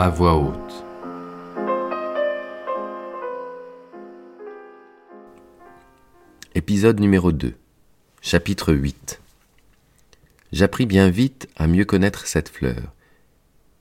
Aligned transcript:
à 0.00 0.10
voix 0.10 0.36
haute. 0.36 0.84
Épisode 6.54 7.00
numéro 7.00 7.32
2 7.32 7.56
Chapitre 8.22 8.72
8 8.72 9.20
J'appris 10.52 10.86
bien 10.86 11.10
vite 11.10 11.48
à 11.56 11.66
mieux 11.66 11.84
connaître 11.84 12.28
cette 12.28 12.48
fleur. 12.48 12.94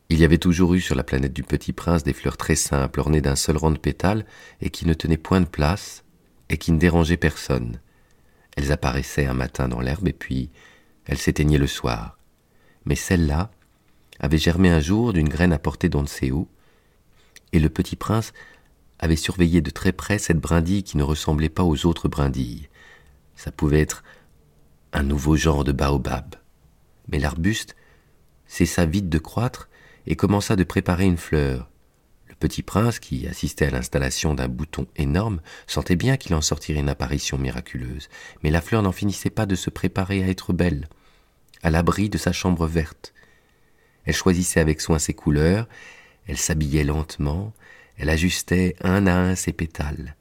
Il 0.09 0.17
y 0.17 0.23
avait 0.23 0.39
toujours 0.39 0.73
eu 0.73 0.81
sur 0.81 0.95
la 0.95 1.03
planète 1.03 1.33
du 1.33 1.43
Petit 1.43 1.71
Prince 1.71 2.03
des 2.03 2.13
fleurs 2.13 2.37
très 2.37 2.55
simples, 2.55 2.99
ornées 2.99 3.21
d'un 3.21 3.35
seul 3.35 3.57
rang 3.57 3.69
de 3.69 3.77
pétales, 3.77 4.25
et 4.59 4.71
qui 4.71 4.87
ne 4.87 4.95
tenaient 4.95 5.17
point 5.17 5.41
de 5.41 5.45
place, 5.45 6.03
et 6.49 6.57
qui 6.57 6.71
ne 6.71 6.79
dérangeaient 6.79 7.17
personne. 7.17 7.79
Elles 8.55 8.71
apparaissaient 8.71 9.27
un 9.27 9.35
matin 9.35 9.67
dans 9.67 9.81
l'herbe, 9.81 10.07
et 10.07 10.13
puis 10.13 10.49
elles 11.05 11.19
s'éteignaient 11.19 11.59
le 11.59 11.67
soir. 11.67 12.17
Mais 12.85 12.95
celle-là 12.95 13.51
avait 14.19 14.37
germé 14.37 14.69
un 14.69 14.79
jour 14.79 15.13
d'une 15.13 15.29
graine 15.29 15.53
apportée 15.53 15.89
d'on 15.89 16.01
ne 16.01 16.07
sait 16.07 16.31
et 17.53 17.59
le 17.59 17.69
Petit 17.69 17.95
Prince 17.95 18.33
avait 18.99 19.15
surveillé 19.15 19.61
de 19.61 19.69
très 19.69 19.91
près 19.91 20.17
cette 20.17 20.39
brindille 20.39 20.83
qui 20.83 20.97
ne 20.97 21.03
ressemblait 21.03 21.49
pas 21.49 21.63
aux 21.63 21.85
autres 21.85 22.07
brindilles. 22.07 22.67
Ça 23.35 23.51
pouvait 23.51 23.81
être 23.81 24.03
un 24.93 25.03
nouveau 25.03 25.35
genre 25.35 25.63
de 25.63 25.71
baobab. 25.71 26.35
Mais 27.07 27.19
l'arbuste 27.19 27.75
cessa 28.47 28.85
vite 28.85 29.09
de 29.09 29.19
croître 29.19 29.69
et 30.07 30.15
commença 30.15 30.55
de 30.55 30.63
préparer 30.63 31.05
une 31.05 31.17
fleur. 31.17 31.69
Le 32.27 32.35
petit 32.35 32.63
prince, 32.63 32.99
qui 32.99 33.27
assistait 33.27 33.65
à 33.65 33.71
l'installation 33.71 34.33
d'un 34.33 34.47
bouton 34.47 34.87
énorme, 34.95 35.41
sentait 35.67 35.95
bien 35.95 36.17
qu'il 36.17 36.33
en 36.33 36.41
sortirait 36.41 36.79
une 36.79 36.89
apparition 36.89 37.37
miraculeuse, 37.37 38.09
mais 38.43 38.51
la 38.51 38.61
fleur 38.61 38.81
n'en 38.81 38.91
finissait 38.91 39.29
pas 39.29 39.45
de 39.45 39.55
se 39.55 39.69
préparer 39.69 40.23
à 40.23 40.27
être 40.27 40.53
belle, 40.53 40.87
à 41.61 41.69
l'abri 41.69 42.09
de 42.09 42.17
sa 42.17 42.31
chambre 42.31 42.67
verte. 42.67 43.13
Elle 44.07 44.15
choisissait 44.15 44.61
avec 44.61 44.79
soin 44.79 44.99
ses 44.99 45.13
couleurs, 45.13 45.67
elle 46.27 46.37
s'habillait 46.37 46.85
lentement, 46.85 47.53
elle 47.97 48.09
ajustait 48.09 48.77
un 48.81 49.05
à 49.05 49.13
un 49.13 49.35
ses 49.35 49.51
pétales. 49.51 50.15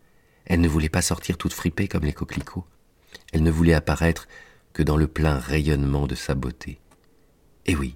Elle 0.45 0.61
ne 0.61 0.69
voulait 0.69 0.89
pas 0.89 1.03
sortir 1.03 1.39
toute 1.39 1.53
fripée 1.53 1.87
comme 1.87 2.05
les 2.05 2.13
coquelicots. 2.13 2.67
Elle 3.33 3.45
ne 3.45 3.51
voulait 3.51 3.75
apparaître 3.75 4.27
que 4.73 4.83
dans 4.83 4.97
le 4.97 5.07
plein 5.07 5.39
rayonnement 5.39 6.09
de 6.09 6.17
sa 6.17 6.35
beauté. 6.35 6.81
Et 7.65 7.77
oui, 7.77 7.95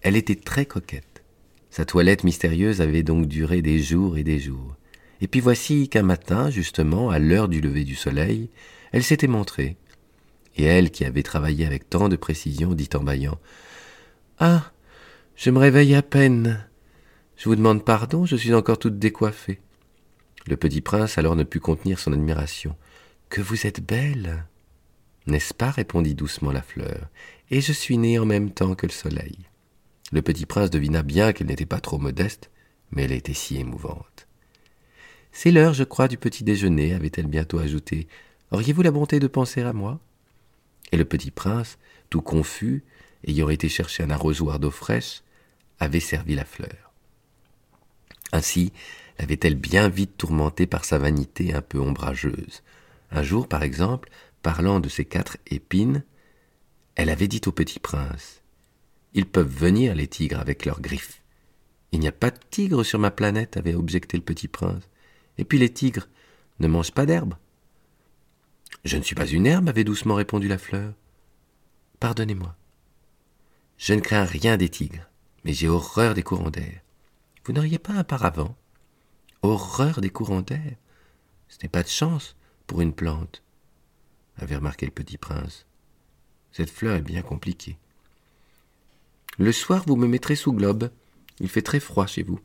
elle 0.00 0.16
était 0.16 0.34
très 0.34 0.64
coquette. 0.64 1.22
Sa 1.68 1.84
toilette 1.84 2.24
mystérieuse 2.24 2.80
avait 2.80 3.02
donc 3.02 3.26
duré 3.26 3.60
des 3.60 3.80
jours 3.80 4.16
et 4.16 4.24
des 4.24 4.38
jours. 4.38 4.76
Et 5.20 5.28
puis 5.28 5.40
voici 5.40 5.90
qu'un 5.90 6.02
matin, 6.02 6.48
justement, 6.48 7.10
à 7.10 7.18
l'heure 7.18 7.48
du 7.48 7.60
lever 7.60 7.84
du 7.84 7.96
soleil, 7.96 8.48
elle 8.92 9.04
s'était 9.04 9.26
montrée. 9.26 9.76
Et 10.56 10.64
elle, 10.64 10.90
qui 10.90 11.04
avait 11.04 11.22
travaillé 11.22 11.66
avec 11.66 11.90
tant 11.90 12.08
de 12.08 12.16
précision, 12.16 12.72
dit 12.72 12.88
en 12.94 13.04
bâillant 13.04 13.38
Ah, 14.38 14.71
je 15.36 15.50
me 15.50 15.58
réveille 15.58 15.94
à 15.94 16.02
peine. 16.02 16.66
Je 17.36 17.48
vous 17.48 17.56
demande 17.56 17.84
pardon, 17.84 18.26
je 18.26 18.36
suis 18.36 18.54
encore 18.54 18.78
toute 18.78 18.98
décoiffée. 18.98 19.60
Le 20.46 20.56
petit 20.56 20.80
prince 20.80 21.18
alors 21.18 21.36
ne 21.36 21.44
put 21.44 21.60
contenir 21.60 21.98
son 21.98 22.12
admiration. 22.12 22.76
Que 23.28 23.40
vous 23.40 23.66
êtes 23.66 23.84
belle. 23.84 24.44
N'est-ce 25.26 25.54
pas? 25.54 25.70
répondit 25.70 26.14
doucement 26.14 26.52
la 26.52 26.62
fleur, 26.62 27.08
et 27.50 27.60
je 27.60 27.72
suis 27.72 27.96
née 27.96 28.18
en 28.18 28.26
même 28.26 28.50
temps 28.50 28.74
que 28.74 28.86
le 28.86 28.92
soleil. 28.92 29.38
Le 30.10 30.20
petit 30.20 30.46
prince 30.46 30.70
devina 30.70 31.02
bien 31.02 31.32
qu'elle 31.32 31.46
n'était 31.46 31.64
pas 31.64 31.80
trop 31.80 31.98
modeste, 31.98 32.50
mais 32.90 33.04
elle 33.04 33.12
était 33.12 33.34
si 33.34 33.56
émouvante. 33.56 34.26
C'est 35.30 35.50
l'heure, 35.50 35.72
je 35.72 35.84
crois, 35.84 36.08
du 36.08 36.18
petit 36.18 36.44
déjeuner, 36.44 36.92
avait-elle 36.92 37.28
bientôt 37.28 37.58
ajouté. 37.58 38.06
Auriez-vous 38.50 38.82
la 38.82 38.90
bonté 38.90 39.18
de 39.20 39.28
penser 39.28 39.62
à 39.62 39.72
moi? 39.72 40.00
Et 40.90 40.98
le 40.98 41.06
petit 41.06 41.30
prince, 41.30 41.78
tout 42.10 42.20
confus, 42.20 42.84
ayant 43.26 43.48
été 43.48 43.68
chercher 43.68 44.02
un 44.02 44.10
arrosoir 44.10 44.58
d'eau 44.58 44.70
fraîche, 44.70 45.22
avait 45.78 46.00
servi 46.00 46.34
la 46.34 46.44
fleur. 46.44 46.92
Ainsi 48.32 48.72
l'avait-elle 49.18 49.56
bien 49.56 49.88
vite 49.88 50.16
tourmentée 50.16 50.66
par 50.66 50.84
sa 50.84 50.98
vanité 50.98 51.54
un 51.54 51.62
peu 51.62 51.78
ombrageuse. 51.78 52.62
Un 53.10 53.22
jour, 53.22 53.46
par 53.46 53.62
exemple, 53.62 54.08
parlant 54.42 54.80
de 54.80 54.88
ses 54.88 55.04
quatre 55.04 55.36
épines, 55.46 56.04
elle 56.94 57.10
avait 57.10 57.28
dit 57.28 57.40
au 57.46 57.52
petit 57.52 57.78
prince 57.78 58.42
Ils 59.14 59.26
peuvent 59.26 59.46
venir, 59.46 59.94
les 59.94 60.08
tigres, 60.08 60.40
avec 60.40 60.64
leurs 60.64 60.80
griffes. 60.80 61.22
Il 61.92 62.00
n'y 62.00 62.08
a 62.08 62.12
pas 62.12 62.30
de 62.30 62.38
tigres 62.50 62.84
sur 62.84 62.98
ma 62.98 63.10
planète, 63.10 63.56
avait 63.56 63.74
objecté 63.74 64.16
le 64.16 64.22
petit 64.22 64.48
prince. 64.48 64.88
Et 65.36 65.44
puis 65.44 65.58
les 65.58 65.72
tigres 65.72 66.08
ne 66.58 66.68
mangent 66.68 66.92
pas 66.92 67.06
d'herbe. 67.06 67.34
Je 68.84 68.96
ne 68.96 69.02
suis 69.02 69.14
pas 69.14 69.26
une 69.26 69.46
herbe, 69.46 69.68
avait 69.68 69.84
doucement 69.84 70.14
répondu 70.14 70.48
la 70.48 70.58
fleur. 70.58 70.94
Pardonnez-moi. 72.00 72.56
Je 73.82 73.94
ne 73.94 74.00
crains 74.00 74.24
rien 74.24 74.56
des 74.56 74.68
tigres, 74.68 75.10
mais 75.44 75.52
j'ai 75.52 75.66
horreur 75.66 76.14
des 76.14 76.22
courants 76.22 76.50
d'air. 76.50 76.80
Vous 77.44 77.52
n'auriez 77.52 77.80
pas 77.80 77.94
un 77.94 78.04
paravent? 78.04 78.54
Horreur 79.42 80.00
des 80.00 80.08
courants 80.08 80.40
d'air? 80.40 80.76
Ce 81.48 81.58
n'est 81.60 81.68
pas 81.68 81.82
de 81.82 81.88
chance 81.88 82.36
pour 82.68 82.80
une 82.80 82.92
plante 82.92 83.42
avait 84.38 84.54
remarqué 84.54 84.86
le 84.86 84.92
petit 84.92 85.18
prince. 85.18 85.66
Cette 86.52 86.70
fleur 86.70 86.94
est 86.94 87.02
bien 87.02 87.22
compliquée. 87.22 87.76
Le 89.36 89.50
soir, 89.50 89.82
vous 89.84 89.96
me 89.96 90.06
mettrez 90.06 90.36
sous 90.36 90.52
globe. 90.52 90.88
Il 91.40 91.48
fait 91.48 91.60
très 91.60 91.80
froid 91.80 92.06
chez 92.06 92.22
vous. 92.22 92.38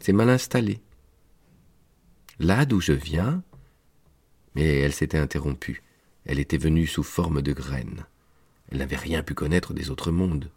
C'est 0.00 0.14
mal 0.14 0.30
installé. 0.30 0.80
Là 2.38 2.64
d'où 2.64 2.80
je 2.80 2.92
viens. 2.92 3.42
Mais 4.54 4.78
elle 4.78 4.94
s'était 4.94 5.18
interrompue. 5.18 5.82
Elle 6.24 6.38
était 6.38 6.56
venue 6.56 6.86
sous 6.86 7.02
forme 7.02 7.42
de 7.42 7.52
graine. 7.52 8.06
Elle 8.70 8.78
n'avait 8.78 8.96
rien 8.96 9.22
pu 9.22 9.34
connaître 9.34 9.74
des 9.74 9.90
autres 9.90 10.10
mondes. 10.10 10.50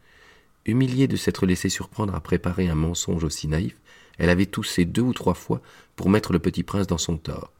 Humiliée 0.65 1.07
de 1.07 1.17
s'être 1.17 1.45
laissée 1.45 1.69
surprendre 1.69 2.13
à 2.15 2.19
préparer 2.19 2.69
un 2.69 2.75
mensonge 2.75 3.23
aussi 3.23 3.47
naïf, 3.47 3.75
elle 4.17 4.29
avait 4.29 4.45
toussé 4.45 4.85
deux 4.85 5.01
ou 5.01 5.13
trois 5.13 5.33
fois 5.33 5.61
pour 5.95 6.09
mettre 6.09 6.33
le 6.33 6.39
petit 6.39 6.63
prince 6.63 6.87
dans 6.87 6.97
son 6.97 7.17
tort. 7.17 7.51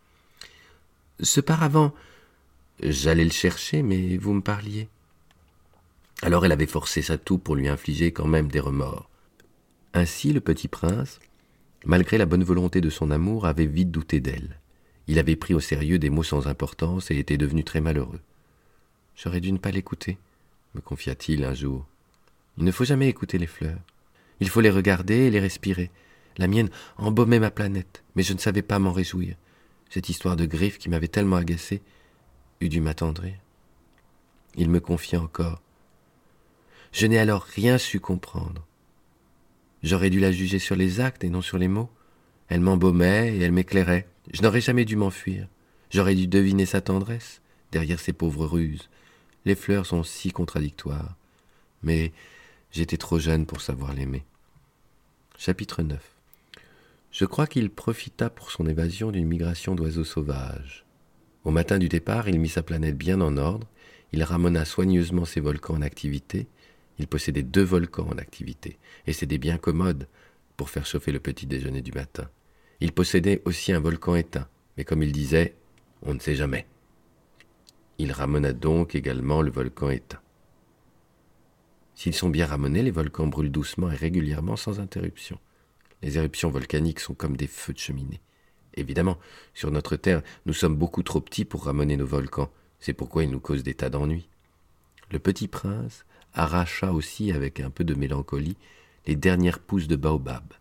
Ce 1.19 1.40
paravent, 1.41 1.94
J'allais 2.81 3.23
le 3.23 3.31
chercher, 3.31 3.84
mais 3.84 4.17
vous 4.17 4.34
me 4.34 4.41
parliez. 4.41 4.90
Alors 6.23 6.45
elle 6.45 6.51
avait 6.51 6.66
forcé 6.66 7.03
sa 7.03 7.19
toux 7.19 7.38
pour 7.38 7.56
lui 7.56 7.67
infliger 7.67 8.11
quand 8.11 8.25
même 8.25 8.47
des 8.47 8.59
remords. 8.59 9.07
Ainsi 9.94 10.34
le 10.34 10.40
petit 10.40 10.67
prince, 10.67 11.19
malgré 11.85 12.17
la 12.17 12.25
bonne 12.25 12.44
volonté 12.44 12.81
de 12.81 12.90
son 12.90 13.11
amour, 13.11 13.45
avait 13.45 13.67
vite 13.67 13.91
douté 13.91 14.19
d'elle. 14.19 14.59
Il 15.07 15.19
avait 15.19 15.35
pris 15.35 15.53
au 15.53 15.59
sérieux 15.59 16.00
des 16.00 16.09
mots 16.09 16.23
sans 16.23 16.47
importance 16.47 17.11
et 17.11 17.17
était 17.17 17.38
devenu 17.38 17.63
très 17.63 17.81
malheureux. 17.81 18.22
J'aurais 19.16 19.41
dû 19.41 19.51
ne 19.51 19.59
pas 19.59 19.72
l'écouter, 19.72 20.17
me 20.73 20.81
confia-t-il 20.81 21.44
un 21.44 21.53
jour. 21.53 21.85
Il 22.61 22.66
ne 22.66 22.72
faut 22.72 22.85
jamais 22.85 23.09
écouter 23.09 23.39
les 23.39 23.47
fleurs. 23.47 23.79
Il 24.39 24.47
faut 24.47 24.61
les 24.61 24.69
regarder 24.69 25.16
et 25.16 25.31
les 25.31 25.39
respirer. 25.39 25.89
La 26.38 26.45
mienne 26.45 26.69
embaumait 26.97 27.39
ma 27.39 27.49
planète, 27.49 28.03
mais 28.16 28.22
je 28.22 28.33
ne 28.33 28.38
savais 28.38 28.61
pas 28.61 28.77
m'en 28.77 28.91
réjouir. 28.91 29.35
Cette 29.89 30.09
histoire 30.09 30.35
de 30.35 30.45
griffes 30.45 30.77
qui 30.77 30.88
m'avait 30.88 31.07
tellement 31.07 31.38
agacé 31.38 31.81
eût 32.59 32.69
dû 32.69 32.79
m'attendrir. 32.79 33.33
Il 34.57 34.69
me 34.69 34.79
confia 34.79 35.19
encore. 35.19 35.59
Je 36.91 37.07
n'ai 37.07 37.17
alors 37.17 37.41
rien 37.41 37.79
su 37.79 37.99
comprendre. 37.99 38.63
J'aurais 39.81 40.11
dû 40.11 40.19
la 40.19 40.31
juger 40.31 40.59
sur 40.59 40.75
les 40.75 40.99
actes 40.99 41.23
et 41.23 41.29
non 41.31 41.41
sur 41.41 41.57
les 41.57 41.67
mots. 41.67 41.89
Elle 42.47 42.61
m'embaumait 42.61 43.35
et 43.35 43.39
elle 43.41 43.53
m'éclairait. 43.53 44.07
Je 44.31 44.43
n'aurais 44.43 44.61
jamais 44.61 44.85
dû 44.85 44.95
m'enfuir. 44.97 45.47
J'aurais 45.89 46.13
dû 46.13 46.28
deviner 46.28 46.67
sa 46.67 46.79
tendresse 46.79 47.41
derrière 47.72 47.99
ses 47.99 48.13
pauvres 48.13 48.45
ruses. 48.45 48.88
Les 49.45 49.55
fleurs 49.55 49.88
sont 49.88 50.03
si 50.03 50.29
contradictoires. 50.29 51.16
Mais 51.81 52.13
j'étais 52.72 52.98
trop 52.98 53.20
jeune 53.20 53.46
pour 53.46 53.62
savoir 53.62 53.94
l'aimer. 53.94 54.24
Chapitre 55.38 55.84
9 55.84 56.00
Je 57.12 57.26
crois 57.26 57.48
qu'il 57.48 57.70
profita 57.70 58.30
pour 58.30 58.52
son 58.52 58.66
évasion 58.66 59.12
d'une 59.12 59.28
migration 59.28 59.76
d'oiseaux 59.76 60.04
sauvages. 60.04 60.86
Au 61.44 61.52
matin 61.52 61.80
du 61.80 61.90
départ, 61.90 62.30
il 62.30 62.40
mit 62.40 62.50
sa 62.50 62.64
planète 62.64 62.97
bien 62.97 63.20
en 63.20 63.38
ordre, 63.38 63.68
il 64.14 64.23
ramena 64.23 64.66
soigneusement 64.66 65.26
ses 65.26 65.41
volcans 65.41 65.76
en 65.76 65.82
activité, 65.82 66.47
il 66.97 67.08
possédait 67.08 67.44
deux 67.44 67.64
volcans 67.64 68.08
en 68.08 68.18
activité, 68.18 68.78
et 69.08 69.14
c'était 69.14 69.38
bien 69.38 69.58
commode 69.58 70.08
pour 70.56 70.70
faire 70.70 70.85
chauffer 70.85 71.12
le 71.12 71.20
petit 71.20 71.47
déjeuner 71.47 71.82
du 71.82 71.91
matin. 71.91 72.29
Il 72.79 72.94
possédait 72.94 73.41
aussi 73.46 73.74
un 73.74 73.79
volcan 73.79 74.16
éteint, 74.16 74.47
mais 74.78 74.85
comme 74.85 75.03
il 75.03 75.12
disait, 75.12 75.56
on 76.03 76.14
ne 76.14 76.20
sait 76.20 76.35
jamais. 76.35 76.67
Il 77.97 78.12
ramena 78.12 78.53
donc 78.53 78.96
également 78.96 79.41
le 79.41 79.52
volcan 79.52 79.90
éteint. 79.90 80.21
S'ils 82.02 82.16
sont 82.16 82.32
bien 82.32 82.48
ramenés, 82.48 82.82
les 82.82 82.90
volcans 82.90 83.28
brûlent 83.28 83.52
doucement 83.52 83.92
et 83.92 83.96
régulièrement 83.96 84.56
sans 84.56 84.80
interruption. 84.80 85.38
Les 86.02 86.18
éruptions 86.18 86.50
volcaniques 86.50 87.00
sont 87.00 87.14
comme 87.14 87.38
des 87.38 87.46
feux 87.46 87.74
de 87.74 87.78
cheminée. 87.78 88.22
Évidemment, 88.74 89.20
sur 89.53 89.70
notre 89.70 89.98
Terre, 89.98 90.24
nous 90.48 90.53
sommes 90.53 90.76
beaucoup 90.76 91.03
trop 91.03 91.22
petits 91.22 91.46
pour 91.46 91.66
ramener 91.66 91.98
nos 91.98 92.08
volcans. 92.08 92.50
C'est 92.80 92.96
pourquoi 92.96 93.24
ils 93.24 93.30
nous 93.30 93.40
causent 93.40 93.62
des 93.62 93.76
tas 93.76 93.92
d'ennuis. 93.92 94.28
Le 95.12 95.20
petit 95.20 95.48
prince 95.48 96.06
arracha 96.34 96.92
aussi, 96.92 97.32
avec 97.32 97.59
un 97.59 97.70
peu 97.70 97.84
de 97.84 97.94
mélancolie, 97.94 98.58
les 99.06 99.16
dernières 99.16 99.59
pousses 99.59 99.88
de 99.88 99.96
baobab. 99.96 100.53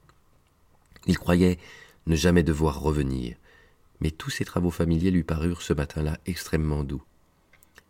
Il 1.06 1.16
croyait 1.16 1.58
ne 2.06 2.16
jamais 2.16 2.42
devoir 2.42 2.82
revenir, 2.82 3.34
mais 4.00 4.10
tous 4.10 4.28
ses 4.28 4.44
travaux 4.44 4.70
familiers 4.70 5.10
lui 5.10 5.24
parurent 5.24 5.62
ce 5.62 5.72
matin-là 5.72 6.18
extrêmement 6.26 6.84
doux. 6.84 7.02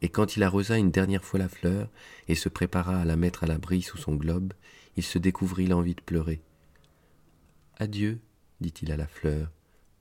Et 0.03 0.09
quand 0.09 0.37
il 0.37 0.43
arrosa 0.43 0.79
une 0.79 0.91
dernière 0.91 1.25
fois 1.25 1.39
la 1.39 1.49
fleur 1.49 1.91
et 2.29 2.35
se 2.35 2.49
prépara 2.49 3.01
à 3.01 3.05
la 3.05 3.17
mettre 3.17 3.45
à 3.45 3.47
l'abri 3.47 3.83
sous 3.83 3.99
son 3.99 4.15
globe, 4.15 4.53
il 4.97 5.03
se 5.03 5.19
découvrit 5.19 5.67
l'envie 5.67 5.95
de 5.95 6.01
pleurer. 6.01 6.43
Adieu, 7.77 8.21
dit-il 8.61 8.93
à 8.93 8.97
la 8.97 9.07
fleur, 9.07 9.51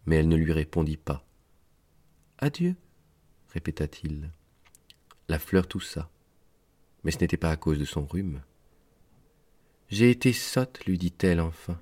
mais 0.05 0.17
elle 0.17 0.27
ne 0.27 0.35
lui 0.35 0.53
répondit 0.53 0.97
pas. 0.97 1.25
Adieu, 2.37 2.75
répéta-t-il. 3.49 4.31
La 5.27 5.39
fleur 5.39 5.67
toussa, 5.67 6.09
mais 7.03 7.11
ce 7.11 7.19
n'était 7.19 7.37
pas 7.37 7.51
à 7.51 7.57
cause 7.57 7.79
de 7.79 7.85
son 7.85 8.05
rhume. 8.05 8.41
J'ai 9.89 10.11
été 10.11 10.33
sotte, 10.33 10.85
lui 10.85 10.97
dit-elle 10.97 11.41
enfin. 11.41 11.79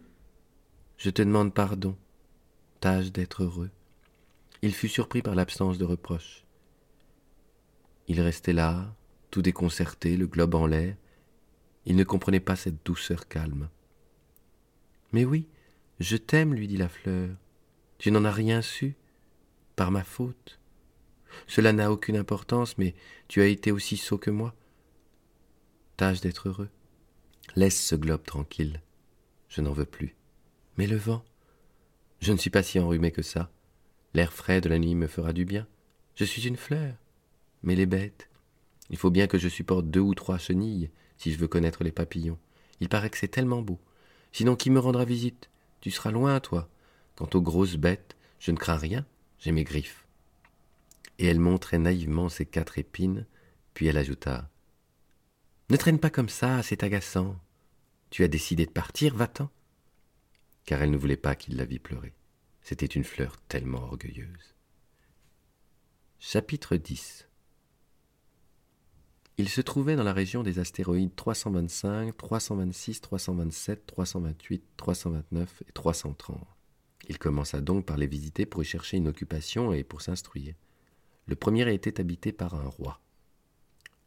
Je 0.97 1.09
te 1.09 1.21
demande 1.21 1.53
pardon. 1.53 1.97
Tâche 2.79 3.11
d'être 3.11 3.43
heureux. 3.43 3.69
Il 4.61 4.73
fut 4.73 4.87
surpris 4.87 5.21
par 5.21 5.35
l'absence 5.35 5.77
de 5.77 5.85
reproche. 5.85 6.46
Il 8.07 8.21
restait 8.21 8.53
là, 8.53 8.95
tout 9.31 9.41
déconcerté, 9.41 10.17
le 10.17 10.27
globe 10.27 10.55
en 10.55 10.65
l'air. 10.65 10.95
Il 11.85 11.95
ne 11.95 12.03
comprenait 12.03 12.39
pas 12.39 12.55
cette 12.55 12.85
douceur 12.85 13.27
calme. 13.27 13.69
Mais 15.11 15.25
oui, 15.25 15.47
je 15.99 16.17
t'aime, 16.17 16.53
lui 16.53 16.67
dit 16.67 16.77
la 16.77 16.89
fleur. 16.89 17.29
Tu 17.97 18.11
n'en 18.11 18.25
as 18.25 18.31
rien 18.31 18.61
su, 18.61 18.95
par 19.75 19.91
ma 19.91 20.03
faute. 20.03 20.59
Cela 21.47 21.73
n'a 21.73 21.91
aucune 21.91 22.17
importance, 22.17 22.77
mais 22.77 22.95
tu 23.27 23.41
as 23.41 23.47
été 23.47 23.71
aussi 23.71 23.97
sot 23.97 24.17
que 24.17 24.31
moi. 24.31 24.53
Tâche 25.97 26.21
d'être 26.21 26.49
heureux. 26.49 26.69
Laisse 27.55 27.83
ce 27.83 27.95
globe 27.95 28.23
tranquille. 28.23 28.81
Je 29.49 29.61
n'en 29.61 29.73
veux 29.73 29.85
plus. 29.85 30.15
Mais 30.77 30.87
le 30.87 30.97
vent 30.97 31.23
Je 32.19 32.31
ne 32.31 32.37
suis 32.37 32.49
pas 32.49 32.63
si 32.63 32.79
enrhumé 32.79 33.11
que 33.11 33.21
ça. 33.21 33.49
L'air 34.13 34.31
frais 34.33 34.61
de 34.61 34.69
la 34.69 34.79
nuit 34.79 34.95
me 34.95 35.07
fera 35.07 35.33
du 35.33 35.45
bien. 35.45 35.67
Je 36.15 36.25
suis 36.25 36.47
une 36.47 36.57
fleur. 36.57 36.95
Mais 37.67 37.75
les 37.75 37.85
bêtes 37.85 38.29
Il 38.89 38.95
faut 38.95 39.11
bien 39.11 39.27
que 39.27 39.37
je 39.37 39.49
supporte 39.49 39.89
deux 39.89 39.99
ou 39.99 40.15
trois 40.15 40.37
chenilles 40.37 40.89
si 41.17 41.33
je 41.33 41.37
veux 41.37 41.49
connaître 41.49 41.83
les 41.83 41.91
papillons. 41.91 42.39
Il 42.79 42.87
paraît 42.87 43.09
que 43.09 43.17
c'est 43.17 43.27
tellement 43.27 43.61
beau. 43.61 43.77
Sinon, 44.31 44.55
qui 44.55 44.69
me 44.69 44.79
rendra 44.79 45.03
visite? 45.03 45.49
Tu 45.81 45.91
seras 45.91 46.11
loin, 46.11 46.39
toi. 46.39 46.69
Quant 47.17 47.27
aux 47.33 47.41
grosses 47.41 47.75
bêtes, 47.75 48.15
je 48.39 48.51
ne 48.51 48.55
crains 48.55 48.77
rien, 48.77 49.05
j'ai 49.39 49.51
mes 49.51 49.65
griffes. 49.65 50.07
Et 51.19 51.25
elle 51.25 51.41
montrait 51.41 51.77
naïvement 51.77 52.29
ses 52.29 52.45
quatre 52.45 52.79
épines, 52.79 53.25
puis 53.73 53.87
elle 53.87 53.97
ajouta 53.97 54.49
Ne 55.69 55.75
traîne 55.75 55.99
pas 55.99 56.09
comme 56.09 56.29
ça, 56.29 56.63
c'est 56.63 56.83
agaçant. 56.83 57.35
Tu 58.11 58.23
as 58.23 58.29
décidé 58.29 58.65
de 58.65 58.71
partir, 58.71 59.13
va-t'en. 59.13 59.49
Car 60.63 60.81
elle 60.81 60.91
ne 60.91 60.97
voulait 60.97 61.17
pas 61.17 61.35
qu'il 61.35 61.57
la 61.57 61.65
vît 61.65 61.79
pleurer. 61.79 62.13
C'était 62.61 62.85
une 62.85 63.03
fleur 63.03 63.35
tellement 63.49 63.83
orgueilleuse. 63.83 64.55
Chapitre 66.17 66.77
10 66.77 67.27
Il 69.39 69.49
se 69.49 69.61
trouvait 69.61 69.95
dans 69.95 70.03
la 70.03 70.13
région 70.13 70.41
des 70.41 70.57
astéroïdes 70.57 71.15
325, 71.15 72.17
326, 72.17 73.01
327, 73.01 73.85
328, 73.85 74.63
329 74.77 75.63
et 75.67 75.71
330. 75.71 76.39
Il 77.07 77.19
commença 77.19 77.61
donc 77.61 77.85
par 77.85 77.97
les 77.97 78.07
visiter 78.07 78.45
pour 78.47 78.63
y 78.63 78.65
chercher 78.65 78.97
une 78.97 79.07
occupation 79.07 79.73
et 79.73 79.83
pour 79.83 80.01
s'instruire. 80.01 80.55
Le 81.27 81.35
premier 81.35 81.71
était 81.71 81.99
habité 81.99 82.31
par 82.31 82.55
un 82.55 82.67
roi. 82.67 82.99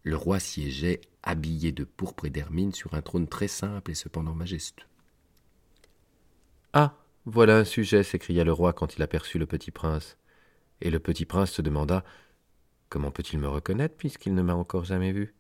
Le 0.03 0.17
roi 0.17 0.41
siégeait, 0.41 1.00
habillé 1.23 1.71
de 1.71 1.85
pourpre 1.85 2.25
et 2.25 2.31
d'hermine, 2.31 2.73
sur 2.73 2.94
un 2.94 3.03
trône 3.03 3.29
très 3.29 3.49
simple 3.49 3.91
et 3.91 3.94
cependant 3.94 4.35
majestueux. 4.35 4.87
Ah. 6.73 6.97
Voilà 7.26 7.59
un 7.59 7.65
sujet, 7.65 8.03
s'écria 8.03 8.44
le 8.44 8.53
roi 8.53 8.73
quand 8.73 8.97
il 8.97 9.03
aperçut 9.03 9.38
le 9.38 9.44
petit 9.44 9.71
prince. 9.71 10.17
Et 10.81 10.88
le 10.91 10.99
petit 10.99 11.26
prince 11.26 11.50
se 11.50 11.61
demanda. 11.61 12.03
Comment 12.90 13.12
peut 13.12 13.22
il 13.32 13.38
me 13.38 13.48
reconnaître 13.48 13.96
puisqu'il 13.96 14.34
ne 14.34 14.42
m'a 14.42 14.54
encore 14.54 14.84
jamais 14.84 15.12
vu? 15.12 15.32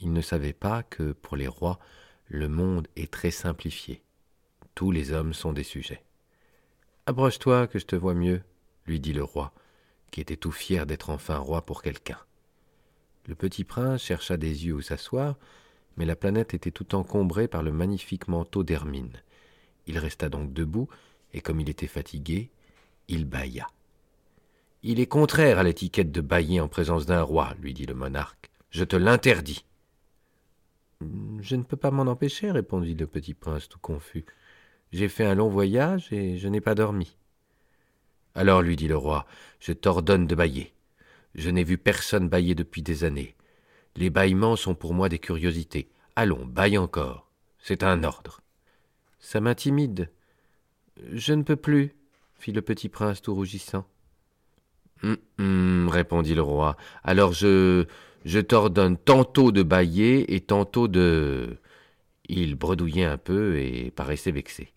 Il 0.00 0.12
ne 0.12 0.20
savait 0.20 0.52
pas 0.52 0.82
que, 0.82 1.12
pour 1.12 1.36
les 1.36 1.46
rois, 1.46 1.78
le 2.26 2.48
monde 2.48 2.88
est 2.96 3.12
très 3.12 3.30
simplifié. 3.30 4.02
Tous 4.74 4.90
les 4.90 5.12
hommes 5.12 5.34
sont 5.34 5.52
des 5.52 5.62
sujets. 5.62 6.02
Approche-toi, 7.06 7.68
que 7.68 7.78
je 7.78 7.86
te 7.86 7.94
vois 7.94 8.14
mieux, 8.14 8.42
lui 8.86 8.98
dit 8.98 9.12
le 9.12 9.22
roi, 9.22 9.52
qui 10.10 10.20
était 10.20 10.36
tout 10.36 10.50
fier 10.50 10.84
d'être 10.84 11.10
enfin 11.10 11.38
roi 11.38 11.64
pour 11.64 11.80
quelqu'un. 11.80 12.18
Le 13.26 13.36
petit 13.36 13.62
prince 13.62 14.02
chercha 14.02 14.36
des 14.36 14.66
yeux 14.66 14.74
où 14.74 14.80
s'asseoir, 14.80 15.36
mais 15.96 16.06
la 16.06 16.16
planète 16.16 16.54
était 16.54 16.72
tout 16.72 16.96
encombrée 16.96 17.46
par 17.46 17.62
le 17.62 17.70
magnifique 17.70 18.26
manteau 18.26 18.64
d'hermine. 18.64 19.22
Il 19.86 19.96
resta 19.96 20.28
donc 20.28 20.52
debout, 20.52 20.88
et 21.32 21.40
comme 21.40 21.60
il 21.60 21.70
était 21.70 21.86
fatigué, 21.86 22.50
il 23.06 23.26
bâilla. 23.26 23.68
Il 24.84 25.00
est 25.00 25.06
contraire 25.06 25.58
à 25.58 25.64
l'étiquette 25.64 26.12
de 26.12 26.20
bailler 26.20 26.60
en 26.60 26.68
présence 26.68 27.04
d'un 27.04 27.22
roi, 27.22 27.54
lui 27.60 27.74
dit 27.74 27.86
le 27.86 27.94
monarque. 27.94 28.50
Je 28.70 28.84
te 28.84 28.94
l'interdis. 28.94 29.64
Je 31.40 31.56
ne 31.56 31.64
peux 31.64 31.76
pas 31.76 31.90
m'en 31.90 32.02
empêcher, 32.02 32.52
répondit 32.52 32.94
le 32.94 33.08
petit 33.08 33.34
prince 33.34 33.68
tout 33.68 33.80
confus. 33.80 34.24
J'ai 34.92 35.08
fait 35.08 35.24
un 35.24 35.34
long 35.34 35.48
voyage 35.48 36.12
et 36.12 36.38
je 36.38 36.48
n'ai 36.48 36.60
pas 36.60 36.76
dormi. 36.76 37.16
Alors, 38.36 38.62
lui 38.62 38.76
dit 38.76 38.86
le 38.86 38.96
roi, 38.96 39.26
je 39.58 39.72
t'ordonne 39.72 40.28
de 40.28 40.34
bailler. 40.36 40.72
Je 41.34 41.50
n'ai 41.50 41.64
vu 41.64 41.76
personne 41.76 42.28
bailler 42.28 42.54
depuis 42.54 42.82
des 42.82 43.02
années. 43.02 43.34
Les 43.96 44.10
bâillements 44.10 44.54
sont 44.54 44.76
pour 44.76 44.94
moi 44.94 45.08
des 45.08 45.18
curiosités. 45.18 45.90
Allons, 46.14 46.46
baille 46.46 46.78
encore. 46.78 47.28
C'est 47.58 47.82
un 47.82 48.04
ordre. 48.04 48.40
Ça 49.18 49.40
m'intimide. 49.40 50.10
Je 51.12 51.32
ne 51.32 51.42
peux 51.42 51.56
plus, 51.56 51.96
fit 52.38 52.52
le 52.52 52.62
petit 52.62 52.88
prince 52.88 53.22
tout 53.22 53.34
rougissant. 53.34 53.84
Hum, 55.02 55.16
hum, 55.38 55.88
répondit 55.88 56.34
le 56.34 56.42
roi. 56.42 56.76
Alors 57.04 57.32
je. 57.32 57.86
je 58.24 58.40
t'ordonne 58.40 58.96
tantôt 58.96 59.52
de 59.52 59.62
bailler 59.62 60.34
et 60.34 60.40
tantôt 60.40 60.88
de. 60.88 61.58
Il 62.28 62.56
bredouillait 62.56 63.04
un 63.04 63.18
peu 63.18 63.58
et 63.58 63.90
paraissait 63.90 64.32
vexé. 64.32 64.72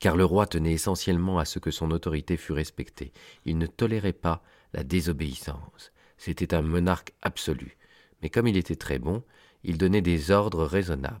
Car 0.00 0.16
le 0.16 0.24
roi 0.24 0.46
tenait 0.46 0.72
essentiellement 0.72 1.38
à 1.38 1.44
ce 1.44 1.58
que 1.58 1.70
son 1.70 1.90
autorité 1.90 2.36
fût 2.36 2.52
respectée. 2.52 3.12
Il 3.44 3.58
ne 3.58 3.66
tolérait 3.66 4.12
pas 4.12 4.42
la 4.72 4.84
désobéissance. 4.84 5.92
C'était 6.18 6.54
un 6.54 6.62
monarque 6.62 7.12
absolu. 7.22 7.76
Mais 8.22 8.30
comme 8.30 8.46
il 8.46 8.56
était 8.56 8.76
très 8.76 8.98
bon, 8.98 9.22
il 9.64 9.78
donnait 9.78 10.02
des 10.02 10.30
ordres 10.30 10.64
raisonnables. 10.64 11.20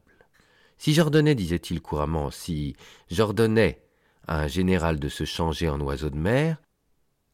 Si 0.78 0.94
j'ordonnais, 0.94 1.34
disait-il 1.34 1.80
couramment, 1.80 2.30
si 2.30 2.76
j'ordonnais 3.10 3.82
à 4.26 4.42
un 4.42 4.46
général 4.46 5.00
de 5.00 5.08
se 5.08 5.24
changer 5.24 5.68
en 5.68 5.80
oiseau 5.80 6.10
de 6.10 6.16
mer, 6.16 6.58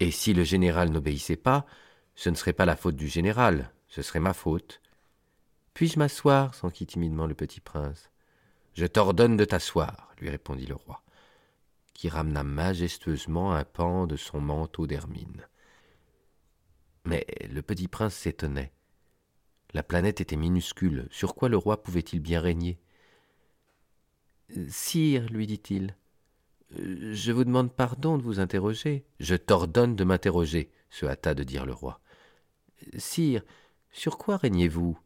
et 0.00 0.10
si 0.10 0.34
le 0.34 0.44
général 0.44 0.90
n'obéissait 0.90 1.36
pas, 1.36 1.66
ce 2.14 2.30
ne 2.30 2.34
serait 2.34 2.52
pas 2.52 2.66
la 2.66 2.76
faute 2.76 2.96
du 2.96 3.08
général, 3.08 3.72
ce 3.88 4.02
serait 4.02 4.20
ma 4.20 4.34
faute. 4.34 4.80
Puis-je 5.72 5.98
m'asseoir 5.98 6.54
s'enquit 6.54 6.86
timidement 6.86 7.26
le 7.26 7.34
petit 7.34 7.60
prince? 7.60 8.10
Je 8.74 8.86
t'ordonne 8.86 9.36
de 9.36 9.44
t'asseoir, 9.44 10.12
lui 10.18 10.30
répondit 10.30 10.66
le 10.66 10.74
roi, 10.74 11.02
qui 11.92 12.08
ramena 12.08 12.42
majestueusement 12.42 13.54
un 13.54 13.64
pan 13.64 14.06
de 14.06 14.16
son 14.16 14.40
manteau 14.40 14.86
d'hermine. 14.86 15.46
Mais 17.04 17.26
le 17.50 17.62
petit 17.62 17.88
prince 17.88 18.14
s'étonnait. 18.14 18.72
La 19.72 19.82
planète 19.82 20.20
était 20.20 20.36
minuscule, 20.36 21.08
sur 21.10 21.34
quoi 21.34 21.48
le 21.48 21.56
roi 21.56 21.82
pouvait-il 21.82 22.20
bien 22.20 22.40
régner? 22.40 22.80
Sire, 24.68 25.26
lui 25.30 25.46
dit-il, 25.46 25.96
je 26.76 27.32
vous 27.32 27.44
demande 27.44 27.72
pardon 27.72 28.18
de 28.18 28.22
vous 28.22 28.40
interroger. 28.40 29.04
Je 29.20 29.34
t'ordonne 29.34 29.96
de 29.96 30.04
m'interroger, 30.04 30.70
se 30.90 31.06
hâta 31.06 31.34
de 31.34 31.42
dire 31.42 31.66
le 31.66 31.72
roi. 31.72 32.00
Sire, 32.96 33.42
sur 33.90 34.18
quoi 34.18 34.36
régnez-vous? 34.36 34.98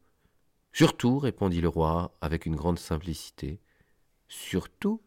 Sur 0.71 0.97
tout, 0.97 1.19
répondit 1.19 1.61
le 1.61 1.67
roi 1.67 2.15
avec 2.21 2.45
une 2.45 2.55
grande 2.55 2.79
simplicité. 2.79 3.59
Sur 4.27 4.69
tout? 4.69 5.01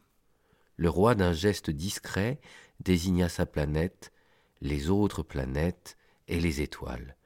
Le 0.76 0.88
roi, 0.88 1.14
d'un 1.14 1.32
geste 1.32 1.70
discret, 1.70 2.40
désigna 2.80 3.28
sa 3.28 3.46
planète, 3.46 4.12
les 4.60 4.90
autres 4.90 5.22
planètes, 5.22 5.96
et 6.28 6.40
les 6.40 6.60
étoiles. 6.60 7.16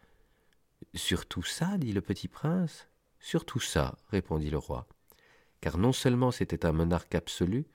Sur 0.94 1.26
tout 1.26 1.42
ça, 1.42 1.78
dit 1.78 1.92
le 1.92 2.00
petit 2.00 2.28
prince? 2.28 2.88
Sur 3.20 3.44
tout 3.44 3.60
ça, 3.60 3.96
répondit 4.10 4.50
le 4.50 4.58
roi, 4.58 4.86
car 5.60 5.78
non 5.78 5.92
seulement 5.92 6.30
c'était 6.30 6.66
un 6.66 6.72
monarque 6.72 7.14
absolu, 7.14 7.66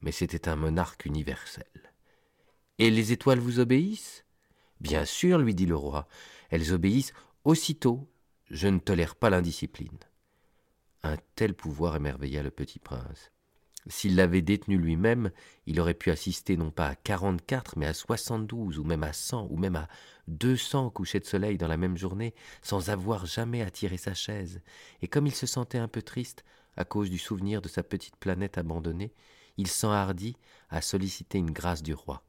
mais 0.00 0.12
c'était 0.12 0.48
un 0.48 0.56
monarque 0.56 1.04
universel. 1.04 1.92
Et 2.78 2.90
les 2.90 3.12
étoiles 3.12 3.40
vous 3.40 3.60
obéissent? 3.60 4.24
Bien 4.80 5.04
sûr, 5.04 5.38
lui 5.38 5.54
dit 5.54 5.66
le 5.66 5.76
roi, 5.76 6.08
elles 6.48 6.72
obéissent 6.72 7.12
aussitôt. 7.44 8.10
Je 8.50 8.68
ne 8.68 8.78
tolère 8.78 9.14
pas 9.14 9.30
l'indiscipline. 9.30 9.98
Un 11.02 11.16
tel 11.34 11.54
pouvoir 11.54 11.96
émerveilla 11.96 12.42
le 12.42 12.50
petit 12.50 12.78
prince. 12.78 13.30
S'il 13.86 14.16
l'avait 14.16 14.42
détenu 14.42 14.76
lui-même, 14.76 15.30
il 15.66 15.80
aurait 15.80 15.94
pu 15.94 16.10
assister 16.10 16.56
non 16.56 16.70
pas 16.70 16.88
à 16.88 16.94
quarante-quatre, 16.94 17.78
mais 17.78 17.86
à 17.86 17.94
soixante-douze, 17.94 18.78
ou 18.78 18.84
même 18.84 19.02
à 19.02 19.14
cent, 19.14 19.46
ou 19.50 19.56
même 19.56 19.76
à 19.76 19.88
deux 20.28 20.56
cents 20.56 20.90
couchers 20.90 21.20
de 21.20 21.24
soleil 21.24 21.56
dans 21.56 21.68
la 21.68 21.78
même 21.78 21.96
journée, 21.96 22.34
sans 22.60 22.90
avoir 22.90 23.24
jamais 23.24 23.68
tirer 23.70 23.96
sa 23.96 24.12
chaise. 24.12 24.60
Et 25.00 25.08
comme 25.08 25.26
il 25.26 25.34
se 25.34 25.46
sentait 25.46 25.78
un 25.78 25.88
peu 25.88 26.02
triste, 26.02 26.44
à 26.76 26.84
cause 26.84 27.08
du 27.08 27.18
souvenir 27.18 27.62
de 27.62 27.68
sa 27.68 27.82
petite 27.82 28.16
planète 28.16 28.58
abandonnée, 28.58 29.14
il 29.56 29.68
s'enhardit 29.68 30.36
à 30.68 30.80
solliciter 30.80 31.38
une 31.38 31.50
grâce 31.50 31.82
du 31.82 31.94
roi. 31.94 32.22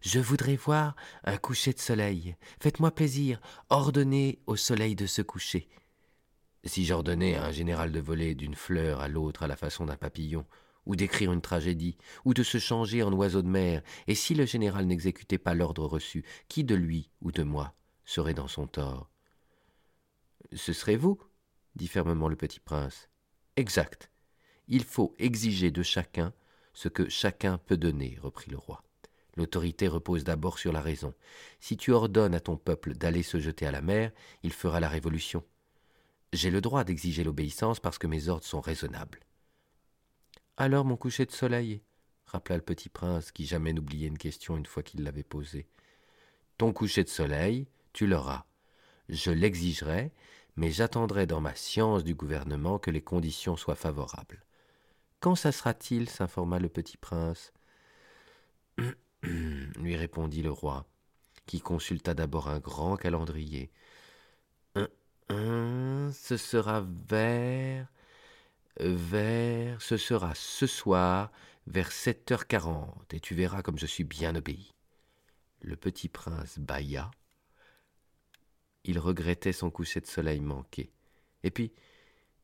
Je 0.00 0.20
voudrais 0.20 0.56
voir 0.56 0.96
un 1.24 1.36
coucher 1.36 1.72
de 1.72 1.78
soleil. 1.78 2.36
Faites-moi 2.60 2.90
plaisir, 2.90 3.40
ordonnez 3.70 4.40
au 4.46 4.56
soleil 4.56 4.94
de 4.94 5.06
se 5.06 5.22
coucher. 5.22 5.68
Si 6.64 6.84
j'ordonnais 6.84 7.34
à 7.34 7.46
un 7.46 7.52
général 7.52 7.90
de 7.90 8.00
voler 8.00 8.34
d'une 8.34 8.54
fleur 8.54 9.00
à 9.00 9.08
l'autre 9.08 9.42
à 9.42 9.46
la 9.48 9.56
façon 9.56 9.84
d'un 9.84 9.96
papillon, 9.96 10.46
ou 10.86 10.96
d'écrire 10.96 11.32
une 11.32 11.40
tragédie, 11.40 11.96
ou 12.24 12.34
de 12.34 12.42
se 12.42 12.58
changer 12.58 13.02
en 13.02 13.12
oiseau 13.12 13.42
de 13.42 13.48
mer, 13.48 13.82
et 14.06 14.14
si 14.14 14.34
le 14.34 14.46
général 14.46 14.86
n'exécutait 14.86 15.38
pas 15.38 15.54
l'ordre 15.54 15.86
reçu, 15.86 16.24
qui 16.48 16.64
de 16.64 16.74
lui 16.74 17.10
ou 17.20 17.30
de 17.32 17.42
moi 17.42 17.74
serait 18.04 18.34
dans 18.34 18.48
son 18.48 18.66
tort? 18.66 19.08
Ce 20.52 20.72
serait 20.72 20.96
vous, 20.96 21.18
dit 21.76 21.88
fermement 21.88 22.28
le 22.28 22.36
petit 22.36 22.60
prince. 22.60 23.08
Exact. 23.56 24.10
Il 24.68 24.84
faut 24.84 25.14
exiger 25.18 25.70
de 25.70 25.82
chacun 25.82 26.32
ce 26.72 26.88
que 26.88 27.08
chacun 27.08 27.58
peut 27.58 27.76
donner, 27.76 28.18
reprit 28.22 28.50
le 28.50 28.58
roi. 28.58 28.82
L'autorité 29.36 29.88
repose 29.88 30.24
d'abord 30.24 30.58
sur 30.58 30.72
la 30.72 30.82
raison. 30.82 31.14
Si 31.60 31.76
tu 31.76 31.92
ordonnes 31.92 32.34
à 32.34 32.40
ton 32.40 32.56
peuple 32.56 32.94
d'aller 32.94 33.22
se 33.22 33.40
jeter 33.40 33.66
à 33.66 33.70
la 33.70 33.80
mer, 33.80 34.12
il 34.42 34.52
fera 34.52 34.80
la 34.80 34.88
révolution. 34.88 35.42
J'ai 36.32 36.50
le 36.50 36.60
droit 36.60 36.84
d'exiger 36.84 37.24
l'obéissance 37.24 37.80
parce 37.80 37.98
que 37.98 38.06
mes 38.06 38.28
ordres 38.28 38.44
sont 38.44 38.60
raisonnables. 38.60 39.20
Alors 40.56 40.84
mon 40.84 40.96
coucher 40.96 41.24
de 41.24 41.32
soleil, 41.32 41.80
rappela 42.26 42.56
le 42.56 42.62
petit 42.62 42.88
prince, 42.88 43.32
qui 43.32 43.46
jamais 43.46 43.72
n'oubliait 43.72 44.08
une 44.08 44.18
question 44.18 44.56
une 44.56 44.66
fois 44.66 44.82
qu'il 44.82 45.02
l'avait 45.02 45.22
posée. 45.22 45.66
Ton 46.58 46.72
coucher 46.72 47.04
de 47.04 47.08
soleil, 47.08 47.66
tu 47.92 48.06
l'auras. 48.06 48.44
Je 49.08 49.30
l'exigerai, 49.30 50.12
mais 50.56 50.70
j'attendrai 50.70 51.26
dans 51.26 51.40
ma 51.40 51.54
science 51.54 52.04
du 52.04 52.14
gouvernement 52.14 52.78
que 52.78 52.90
les 52.90 53.02
conditions 53.02 53.56
soient 53.56 53.74
favorables. 53.74 54.44
Quand 55.22 55.36
ça 55.36 55.52
sera-t-il 55.52 56.10
s'informa 56.10 56.58
le 56.58 56.68
petit 56.68 56.96
prince. 56.96 57.52
lui 59.22 59.94
répondit 59.94 60.42
le 60.42 60.50
roi, 60.50 60.84
qui 61.46 61.60
consulta 61.60 62.12
d'abord 62.12 62.48
un 62.48 62.58
grand 62.58 62.96
calendrier. 62.96 63.70
ce 65.28 66.36
sera 66.36 66.84
vers. 67.08 67.86
vers. 68.80 69.80
ce 69.80 69.96
sera 69.96 70.34
ce 70.34 70.66
soir, 70.66 71.30
vers 71.68 71.92
sept 71.92 72.32
heures 72.32 72.48
quarante, 72.48 73.14
et 73.14 73.20
tu 73.20 73.36
verras 73.36 73.62
comme 73.62 73.78
je 73.78 73.86
suis 73.86 74.02
bien 74.02 74.34
obéi. 74.34 74.72
Le 75.60 75.76
petit 75.76 76.08
prince 76.08 76.58
bâilla. 76.58 77.12
Il 78.82 78.98
regrettait 78.98 79.52
son 79.52 79.70
coucher 79.70 80.00
de 80.00 80.06
soleil 80.06 80.40
manqué. 80.40 80.90
Et 81.44 81.52
puis, 81.52 81.70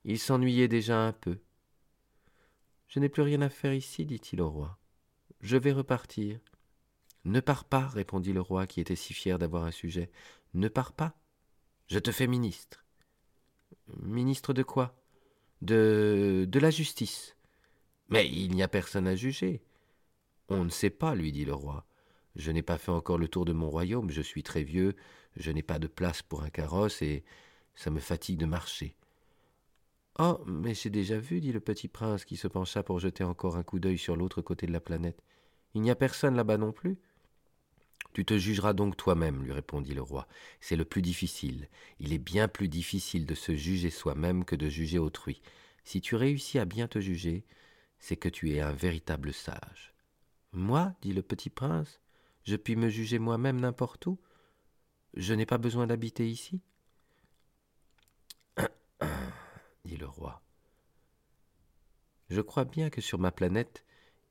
il 0.04 0.20
s'ennuyait 0.20 0.68
déjà 0.68 1.00
un 1.00 1.12
peu. 1.12 1.40
Je 2.88 3.00
n'ai 3.00 3.08
plus 3.08 3.22
rien 3.22 3.42
à 3.42 3.48
faire 3.48 3.74
ici, 3.74 4.06
dit-il 4.06 4.40
au 4.40 4.50
roi. 4.50 4.78
Je 5.40 5.56
vais 5.56 5.72
repartir. 5.72 6.40
Ne 7.24 7.40
pars 7.40 7.64
pas, 7.64 7.86
répondit 7.86 8.32
le 8.32 8.40
roi, 8.40 8.66
qui 8.66 8.80
était 8.80 8.96
si 8.96 9.12
fier 9.14 9.38
d'avoir 9.38 9.64
un 9.64 9.70
sujet. 9.70 10.10
Ne 10.54 10.68
pars 10.68 10.92
pas. 10.92 11.14
Je 11.86 11.98
te 11.98 12.10
fais 12.10 12.26
ministre. 12.26 12.84
Ministre 14.02 14.52
de 14.52 14.62
quoi? 14.62 14.94
De. 15.60 16.46
de 16.48 16.58
la 16.58 16.70
justice. 16.70 17.36
Mais 18.08 18.28
il 18.28 18.54
n'y 18.54 18.62
a 18.62 18.68
personne 18.68 19.06
à 19.06 19.14
juger. 19.14 19.62
On 20.48 20.64
ne 20.64 20.70
sait 20.70 20.90
pas, 20.90 21.14
lui 21.14 21.32
dit 21.32 21.44
le 21.44 21.54
roi. 21.54 21.86
Je 22.36 22.50
n'ai 22.50 22.62
pas 22.62 22.78
fait 22.78 22.92
encore 22.92 23.18
le 23.18 23.28
tour 23.28 23.44
de 23.44 23.52
mon 23.52 23.68
royaume, 23.68 24.10
je 24.10 24.22
suis 24.22 24.42
très 24.42 24.62
vieux, 24.62 24.94
je 25.36 25.50
n'ai 25.50 25.62
pas 25.62 25.78
de 25.78 25.88
place 25.88 26.22
pour 26.22 26.42
un 26.42 26.50
carrosse 26.50 27.02
et 27.02 27.24
ça 27.74 27.90
me 27.90 28.00
fatigue 28.00 28.38
de 28.38 28.46
marcher. 28.46 28.94
Oh, 30.20 30.40
mais 30.46 30.74
j'ai 30.74 30.90
déjà 30.90 31.16
vu, 31.16 31.40
dit 31.40 31.52
le 31.52 31.60
petit 31.60 31.86
prince, 31.86 32.24
qui 32.24 32.36
se 32.36 32.48
pencha 32.48 32.82
pour 32.82 32.98
jeter 32.98 33.22
encore 33.22 33.56
un 33.56 33.62
coup 33.62 33.78
d'œil 33.78 33.98
sur 33.98 34.16
l'autre 34.16 34.42
côté 34.42 34.66
de 34.66 34.72
la 34.72 34.80
planète. 34.80 35.22
Il 35.74 35.82
n'y 35.82 35.92
a 35.92 35.94
personne 35.94 36.34
là-bas 36.34 36.56
non 36.56 36.72
plus. 36.72 36.98
Tu 38.14 38.24
te 38.24 38.36
jugeras 38.36 38.72
donc 38.72 38.96
toi-même, 38.96 39.44
lui 39.44 39.52
répondit 39.52 39.94
le 39.94 40.02
roi. 40.02 40.26
C'est 40.60 40.74
le 40.74 40.84
plus 40.84 41.02
difficile. 41.02 41.68
Il 42.00 42.12
est 42.12 42.18
bien 42.18 42.48
plus 42.48 42.68
difficile 42.68 43.26
de 43.26 43.34
se 43.36 43.54
juger 43.54 43.90
soi-même 43.90 44.44
que 44.44 44.56
de 44.56 44.68
juger 44.68 44.98
autrui. 44.98 45.40
Si 45.84 46.00
tu 46.00 46.16
réussis 46.16 46.58
à 46.58 46.64
bien 46.64 46.88
te 46.88 46.98
juger, 46.98 47.44
c'est 48.00 48.16
que 48.16 48.28
tu 48.28 48.52
es 48.52 48.60
un 48.60 48.72
véritable 48.72 49.32
sage. 49.32 49.94
Moi, 50.52 50.94
dit 51.00 51.12
le 51.12 51.22
petit 51.22 51.50
prince, 51.50 52.00
je 52.42 52.56
puis 52.56 52.74
me 52.74 52.88
juger 52.88 53.20
moi-même 53.20 53.60
n'importe 53.60 54.06
où. 54.06 54.18
Je 55.14 55.32
n'ai 55.34 55.46
pas 55.46 55.58
besoin 55.58 55.86
d'habiter 55.86 56.28
ici 56.28 56.60
dit 59.88 59.96
le 59.96 60.06
Je 62.30 62.40
crois 62.42 62.64
bien 62.64 62.90
que 62.90 63.00
sur 63.00 63.18
ma 63.18 63.32
planète, 63.32 63.84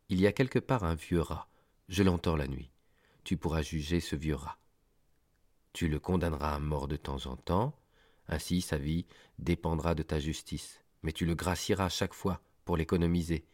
il 0.09 0.19
y 0.21 0.27
a 0.27 0.31
quelque 0.31 0.59
part 0.59 0.83
un 0.83 0.95
vieux 0.95 1.21
rat. 1.21 1.49
Je 1.89 2.03
l'entends 2.03 2.35
la 2.35 2.47
nuit. 2.47 2.71
Tu 3.23 3.37
pourras 3.37 3.61
juger 3.61 3.99
ce 3.99 4.15
vieux 4.15 4.35
rat. 4.35 4.59
Tu 5.73 5.87
le 5.89 5.99
condamneras 5.99 6.55
à 6.55 6.59
mort 6.59 6.87
de 6.87 6.95
temps 6.95 7.25
en 7.25 7.35
temps, 7.35 7.75
ainsi 8.27 8.61
sa 8.61 8.77
vie 8.77 9.05
dépendra 9.39 9.95
de 9.95 10.03
ta 10.03 10.19
justice, 10.19 10.81
mais 11.01 11.11
tu 11.11 11.25
le 11.25 11.35
gracieras 11.35 11.89
chaque 11.89 12.13
fois 12.13 12.41
pour 12.65 12.77
l'économiser. 12.77 13.45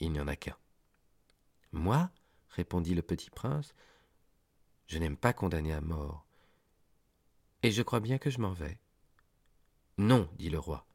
Il 0.00 0.12
n'y 0.12 0.20
en 0.20 0.28
a 0.28 0.36
qu'un. 0.36 0.56
Moi 1.72 2.10
répondit 2.50 2.94
le 2.94 3.02
petit 3.02 3.30
prince, 3.30 3.74
je 4.86 4.98
n'aime 4.98 5.16
pas 5.16 5.32
condamner 5.32 5.72
à 5.72 5.80
mort. 5.80 6.26
Et 7.62 7.70
je 7.70 7.82
crois 7.82 8.00
bien 8.00 8.18
que 8.18 8.30
je 8.30 8.40
m'en 8.40 8.52
vais. 8.52 8.78
Non, 9.98 10.28
dit 10.36 10.50
le 10.50 10.58
roi. 10.58 10.86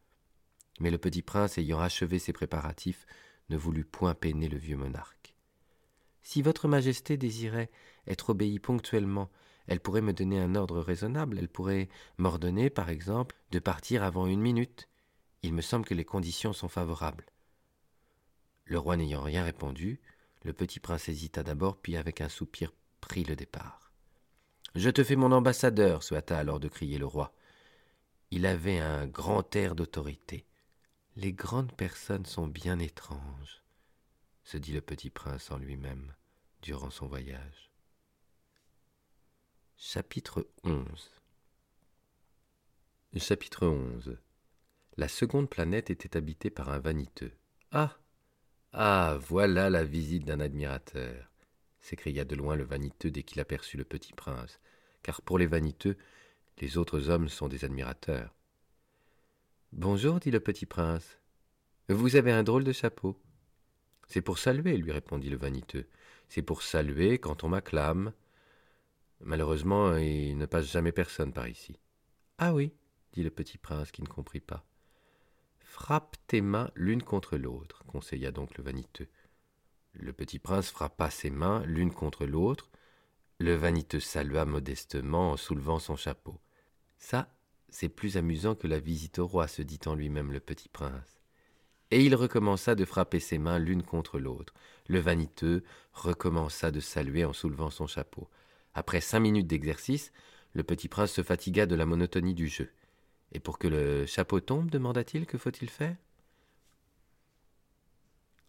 Mais 0.80 0.92
le 0.92 0.98
petit 0.98 1.22
prince, 1.22 1.58
ayant 1.58 1.80
achevé 1.80 2.20
ses 2.20 2.34
préparatifs, 2.34 3.06
ne 3.50 3.58
voulut 3.58 3.86
point 3.86 4.14
peiner 4.14 4.48
le 4.48 4.58
vieux 4.58 4.78
monarque. 4.78 5.36
Si 6.22 6.42
votre 6.42 6.68
majesté 6.68 7.18
désirait 7.18 7.72
être 8.06 8.32
obéie 8.32 8.60
ponctuellement, 8.60 9.30
elle 9.68 9.80
pourrait 9.80 10.02
me 10.02 10.14
donner 10.14 10.40
un 10.40 10.56
ordre 10.56 10.82
raisonnable, 10.82 11.38
elle 11.40 11.50
pourrait 11.50 11.90
m'ordonner, 12.18 12.70
par 12.70 12.90
exemple, 12.90 13.36
de 13.52 13.60
partir 13.60 14.04
avant 14.04 14.28
une 14.28 14.42
minute. 14.42 14.88
Il 15.44 15.54
me 15.54 15.62
semble 15.62 15.86
que 15.86 15.94
les 15.94 16.06
conditions 16.06 16.54
sont 16.54 16.70
favorables. 16.70 17.26
Le 18.66 18.80
roi 18.80 18.98
n'ayant 18.98 19.22
rien 19.22 19.44
répondu, 19.44 20.00
le 20.44 20.54
petit 20.54 20.80
prince 20.80 21.10
hésita 21.10 21.44
d'abord, 21.44 21.78
puis 21.78 21.98
avec 21.98 22.22
un 22.22 22.30
soupir 22.30 22.74
prit 23.02 23.24
le 23.24 23.36
départ. 23.36 23.92
Je 24.76 24.90
te 24.90 25.04
fais 25.04 25.16
mon 25.16 25.32
ambassadeur, 25.32 26.04
se 26.04 26.16
hâta 26.16 26.38
alors 26.38 26.60
de 26.60 26.68
crier 26.68 26.98
le 26.98 27.06
roi. 27.06 27.34
Il 28.32 28.46
avait 28.46 28.80
un 28.80 29.08
grand 29.08 29.56
air 29.56 29.76
d'autorité. 29.76 30.47
Les 31.20 31.34
grandes 31.34 31.72
personnes 31.72 32.28
sont 32.28 32.46
bien 32.46 32.78
étranges, 32.78 33.64
se 34.44 34.56
dit 34.56 34.72
le 34.72 34.82
petit 34.82 35.10
prince 35.10 35.50
en 35.50 35.58
lui-même 35.58 36.14
durant 36.62 36.92
son 36.92 37.08
voyage. 37.08 37.72
Chapitre 39.78 40.48
11 40.64 40.86
Chapitre 43.16 43.66
11 43.66 44.20
La 44.98 45.08
seconde 45.08 45.50
planète 45.50 45.90
était 45.90 46.16
habitée 46.16 46.52
par 46.52 46.70
un 46.70 46.78
vaniteux. 46.78 47.34
Ah 47.72 47.98
Ah 48.72 49.18
Voilà 49.20 49.72
la 49.72 49.84
visite 49.84 50.24
d'un 50.24 50.40
admirateur 50.40 51.32
s'écria 51.80 52.26
de 52.26 52.36
loin 52.36 52.56
le 52.56 52.64
vaniteux 52.64 53.10
dès 53.10 53.24
qu'il 53.24 53.42
aperçut 53.42 53.78
le 53.78 53.86
petit 53.86 54.14
prince, 54.14 54.60
car 55.02 55.24
pour 55.24 55.40
les 55.40 55.48
vaniteux, 55.48 55.98
les 56.60 56.78
autres 56.78 57.10
hommes 57.10 57.28
sont 57.28 57.48
des 57.48 57.66
admirateurs. 57.66 58.37
Bonjour, 59.74 60.20
dit 60.20 60.32
le 60.32 60.40
petit 60.40 60.66
prince. 60.66 61.20
Vous 61.90 62.16
avez 62.16 62.32
un 62.32 62.44
drôle 62.44 62.64
de 62.64 62.72
chapeau. 62.72 63.20
C'est 64.08 64.22
pour 64.22 64.38
saluer, 64.38 64.78
lui 64.78 64.94
répondit 64.94 65.30
le 65.30 65.38
vaniteux. 65.38 65.88
C'est 66.30 66.42
pour 66.42 66.64
saluer 66.64 67.20
quand 67.20 67.44
on 67.44 67.50
m'acclame. 67.50 68.14
Malheureusement, 69.20 69.98
il 69.98 70.38
ne 70.38 70.46
passe 70.46 70.72
jamais 70.72 70.94
personne 70.94 71.34
par 71.34 71.50
ici. 71.50 71.78
Ah 72.38 72.54
oui, 72.54 72.74
dit 73.12 73.24
le 73.24 73.30
petit 73.30 73.58
prince 73.58 73.92
qui 73.92 74.02
ne 74.02 74.08
comprit 74.08 74.40
pas. 74.40 74.66
Frappe 75.60 76.16
tes 76.28 76.42
mains 76.42 76.72
l'une 76.74 77.04
contre 77.04 77.38
l'autre, 77.38 77.84
conseilla 77.88 78.32
donc 78.32 78.58
le 78.58 78.64
vaniteux. 78.64 79.10
Le 79.92 80.14
petit 80.14 80.40
prince 80.40 80.72
frappa 80.72 81.10
ses 81.10 81.30
mains 81.30 81.62
l'une 81.66 81.92
contre 81.92 82.26
l'autre. 82.26 82.72
Le 83.38 83.54
vaniteux 83.54 84.00
salua 84.00 84.46
modestement 84.46 85.34
en 85.34 85.38
soulevant 85.38 85.78
son 85.80 85.98
chapeau. 85.98 86.40
Ça, 87.00 87.37
c'est 87.70 87.90
plus 87.90 88.18
amusant 88.18 88.56
que 88.56 88.68
la 88.68 88.80
visite 88.80 89.20
au 89.20 89.28
roi, 89.28 89.48
se 89.48 89.62
dit 89.62 89.80
en 89.86 89.96
lui-même 89.96 90.32
le 90.32 90.40
petit 90.40 90.70
prince. 90.70 91.22
Et 91.92 92.04
il 92.04 92.16
recommença 92.16 92.76
de 92.76 92.86
frapper 92.86 93.20
ses 93.20 93.38
mains 93.38 93.60
l'une 93.60 93.84
contre 93.84 94.20
l'autre. 94.20 94.54
Le 94.88 95.00
vaniteux 95.00 95.64
recommença 95.94 96.72
de 96.72 96.80
saluer 96.80 97.24
en 97.26 97.34
soulevant 97.34 97.70
son 97.70 97.88
chapeau. 97.88 98.28
Après 98.74 99.02
cinq 99.02 99.22
minutes 99.22 99.48
d'exercice, 99.48 100.12
le 100.54 100.64
petit 100.64 100.88
prince 100.88 101.12
se 101.12 101.24
fatigua 101.24 101.66
de 101.66 101.76
la 101.76 101.86
monotonie 101.86 102.34
du 102.34 102.48
jeu. 102.48 102.72
Et 103.32 103.40
pour 103.40 103.58
que 103.60 103.68
le 103.68 104.06
chapeau 104.06 104.40
tombe, 104.40 104.70
demanda-t-il, 104.70 105.26
que 105.26 105.38
faut-il 105.38 105.70
faire? 105.70 105.96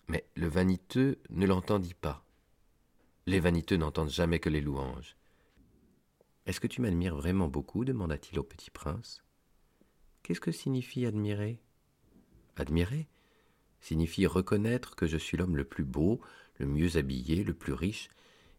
Mais 0.09 0.25
le 0.35 0.49
vaniteux 0.49 1.19
ne 1.31 1.47
l'entendit 1.47 1.95
pas. 1.95 2.25
Les 3.27 3.41
vaniteux 3.41 3.77
n'entendent 3.77 4.11
jamais 4.11 4.39
que 4.39 4.49
les 4.49 4.63
louanges. 4.63 5.18
Est-ce 6.49 6.61
que 6.61 6.67
tu 6.67 6.81
m'admires 6.81 7.14
vraiment 7.14 7.47
beaucoup 7.47 7.85
demanda-t-il 7.85 8.38
au 8.38 8.43
petit 8.43 8.71
prince. 8.71 9.23
Qu'est-ce 10.23 10.40
que 10.40 10.50
signifie 10.50 11.05
admirer? 11.05 11.61
Admirer 12.57 13.07
signifie 13.83 14.26
reconnaître 14.26 14.97
que 14.97 15.07
je 15.07 15.19
suis 15.19 15.37
l'homme 15.37 15.59
le 15.59 15.67
plus 15.67 15.85
beau, 15.85 16.23
le 16.57 16.64
mieux 16.64 16.97
habillé, 16.97 17.45
le 17.45 17.52
plus 17.52 17.75
riche 17.75 18.09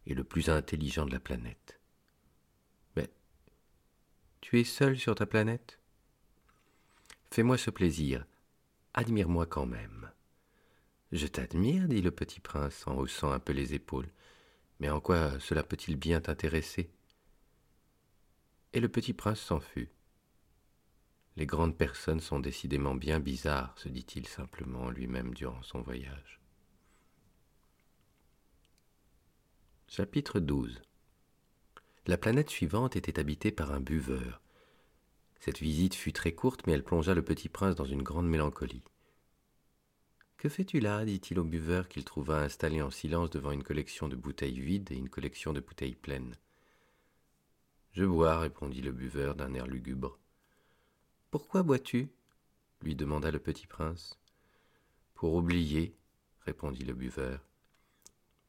et 0.05 0.13
le 0.13 0.23
plus 0.23 0.49
intelligent 0.49 1.07
de 1.07 1.11
la 1.11 1.19
planète. 1.19 1.79
Mais 2.95 3.09
tu 4.39 4.59
es 4.59 4.63
seul 4.63 4.95
sur 4.95 5.15
ta 5.15 5.25
planète? 5.25 5.79
Fais-moi 7.31 7.57
ce 7.57 7.71
plaisir, 7.71 8.23
admire-moi 8.93 9.47
quand 9.47 9.65
même. 9.65 10.11
Je 11.11 11.25
t'admire, 11.25 11.87
dit 11.87 12.03
le 12.03 12.11
petit 12.11 12.39
prince 12.39 12.85
en 12.85 12.97
haussant 12.97 13.31
un 13.31 13.39
peu 13.39 13.51
les 13.51 13.73
épaules. 13.73 14.11
Mais 14.79 14.91
en 14.91 14.99
quoi 14.99 15.39
cela 15.39 15.63
peut-il 15.63 15.95
bien 15.95 16.21
t'intéresser? 16.21 16.91
Et 18.73 18.79
le 18.79 18.89
petit 18.89 19.13
prince 19.13 19.39
s'en 19.39 19.59
fut. 19.59 19.89
Les 21.35 21.47
grandes 21.47 21.77
personnes 21.77 22.19
sont 22.19 22.39
décidément 22.39 22.93
bien 22.93 23.19
bizarres, 23.19 23.73
se 23.77 23.89
dit-il 23.89 24.27
simplement 24.27 24.89
lui-même 24.89 25.33
durant 25.33 25.63
son 25.63 25.81
voyage. 25.81 26.39
Chapitre 29.87 30.39
12 30.39 30.83
La 32.05 32.17
planète 32.17 32.51
suivante 32.51 32.95
était 32.95 33.19
habitée 33.19 33.51
par 33.51 33.71
un 33.71 33.79
buveur. 33.79 34.39
Cette 35.39 35.59
visite 35.59 35.95
fut 35.95 36.13
très 36.13 36.33
courte, 36.33 36.67
mais 36.67 36.73
elle 36.73 36.83
plongea 36.83 37.15
le 37.15 37.23
petit 37.23 37.49
prince 37.49 37.75
dans 37.75 37.85
une 37.85 38.03
grande 38.03 38.29
mélancolie. 38.29 38.83
Que 40.37 40.47
fais-tu 40.47 40.79
là? 40.79 41.03
dit-il 41.05 41.39
au 41.39 41.43
buveur 41.43 41.87
qu'il 41.87 42.05
trouva 42.05 42.43
installé 42.43 42.83
en 42.83 42.91
silence 42.91 43.31
devant 43.31 43.51
une 43.51 43.63
collection 43.63 44.07
de 44.07 44.15
bouteilles 44.15 44.59
vides 44.59 44.91
et 44.91 44.95
une 44.95 45.09
collection 45.09 45.53
de 45.53 45.59
bouteilles 45.59 45.95
pleines. 45.95 46.35
Je 47.93 48.05
bois, 48.05 48.39
répondit 48.39 48.81
le 48.81 48.91
buveur 48.91 49.35
d'un 49.35 49.53
air 49.53 49.67
lugubre. 49.67 50.19
Pourquoi 51.31 51.63
bois-tu? 51.63 52.09
lui 52.81 52.95
demanda 52.95 53.31
le 53.31 53.39
petit 53.39 53.67
prince. 53.67 54.17
Pour 55.15 55.33
oublier, 55.33 55.95
répondit 56.45 56.85
le 56.85 56.93
buveur. 56.93 57.39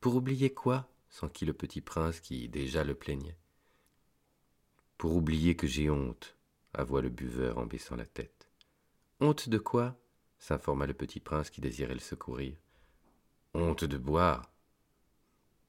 Pour 0.01 0.15
oublier 0.15 0.53
quoi? 0.53 0.89
s'enquit 1.09 1.45
le 1.45 1.53
petit 1.53 1.81
prince 1.81 2.21
qui 2.21 2.49
déjà 2.49 2.85
le 2.85 2.95
plaignait. 2.95 3.37
Pour 4.97 5.17
oublier 5.17 5.57
que 5.57 5.67
j'ai 5.67 5.91
honte, 5.91 6.37
avoua 6.73 7.03
le 7.03 7.09
buveur 7.09 7.59
en 7.59 7.67
baissant 7.67 7.97
la 7.97 8.07
tête. 8.07 8.49
Honte 9.21 9.49
de 9.49 9.59
quoi? 9.59 9.97
s'informa 10.39 10.87
le 10.87 10.95
petit 10.95 11.21
prince 11.21 11.51
qui 11.51 11.61
désirait 11.61 11.95
le 11.95 12.01
secourir. 12.01 12.57
Honte 13.53 13.85
de 13.85 13.99
boire 13.99 14.51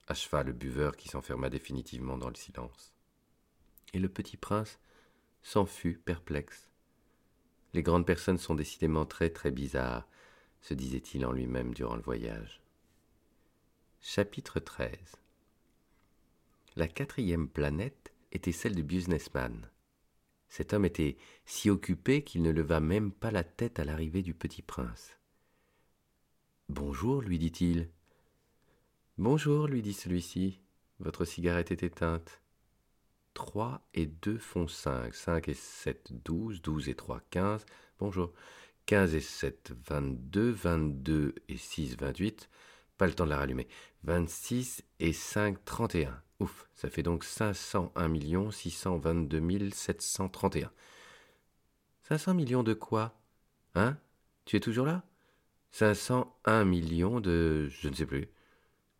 acheva 0.06 0.42
le 0.42 0.52
buveur 0.52 0.96
qui 0.96 1.08
s'enferma 1.08 1.50
définitivement 1.50 2.16
dans 2.16 2.28
le 2.28 2.34
silence. 2.34 2.92
Et 3.92 3.98
le 3.98 4.08
petit 4.08 4.36
prince 4.36 4.78
s'en 5.42 5.66
fut 5.66 5.94
perplexe. 5.94 6.68
Les 7.74 7.82
grandes 7.82 8.06
personnes 8.06 8.38
sont 8.38 8.54
décidément 8.54 9.06
très 9.06 9.30
très 9.30 9.50
bizarres, 9.50 10.06
se 10.60 10.74
disait-il 10.74 11.24
en 11.26 11.32
lui-même 11.32 11.74
durant 11.74 11.96
le 11.96 12.02
voyage. 12.02 12.62
Chapitre 14.00 14.60
13 14.60 14.90
La 16.76 16.88
quatrième 16.88 17.48
planète 17.48 18.12
était 18.30 18.52
celle 18.52 18.74
du 18.74 18.82
businessman. 18.82 19.70
Cet 20.48 20.74
homme 20.74 20.84
était 20.84 21.16
si 21.46 21.70
occupé 21.70 22.24
qu'il 22.24 22.42
ne 22.42 22.50
leva 22.50 22.80
même 22.80 23.10
pas 23.10 23.30
la 23.30 23.44
tête 23.44 23.78
à 23.78 23.84
l'arrivée 23.84 24.22
du 24.22 24.34
petit 24.34 24.60
prince. 24.60 25.16
Bonjour, 26.68 27.22
lui 27.22 27.38
dit-il. 27.38 27.88
Bonjour, 29.16 29.66
lui 29.66 29.80
dit 29.80 29.94
celui-ci. 29.94 30.60
Votre 30.98 31.24
cigarette 31.24 31.70
est 31.70 31.82
éteinte. 31.82 32.41
Trois 33.34 33.80
et 33.94 34.06
deux 34.06 34.38
font 34.38 34.68
cinq. 34.68 35.14
Cinq 35.14 35.48
et 35.48 35.54
sept, 35.54 36.12
douze. 36.24 36.60
Douze 36.62 36.88
et 36.88 36.94
trois, 36.94 37.20
quinze. 37.30 37.64
Bonjour. 37.98 38.32
Quinze 38.86 39.14
et 39.14 39.20
sept, 39.20 39.72
vingt-deux. 39.88 40.50
Vingt-deux 40.50 41.34
et 41.48 41.56
six, 41.56 41.96
vingt-huit. 41.96 42.48
Pas 42.98 43.06
le 43.06 43.14
temps 43.14 43.24
de 43.24 43.30
la 43.30 43.38
rallumer. 43.38 43.68
Vingt-six 44.04 44.84
et 45.00 45.12
cinq, 45.12 45.64
trente 45.64 45.94
et 45.94 46.06
un. 46.06 46.22
Ouf, 46.40 46.68
ça 46.74 46.90
fait 46.90 47.02
donc 47.02 47.24
501 47.24 48.50
622 48.50 49.70
731. 49.70 50.70
500 52.02 52.34
millions 52.34 52.62
de 52.64 52.74
quoi? 52.74 53.14
Hein? 53.74 53.96
Tu 54.44 54.56
es 54.56 54.60
toujours 54.60 54.86
là? 54.86 55.04
501 55.70 56.64
millions 56.64 57.20
de... 57.20 57.68
je 57.68 57.88
ne 57.88 57.94
sais 57.94 58.06
plus. 58.06 58.28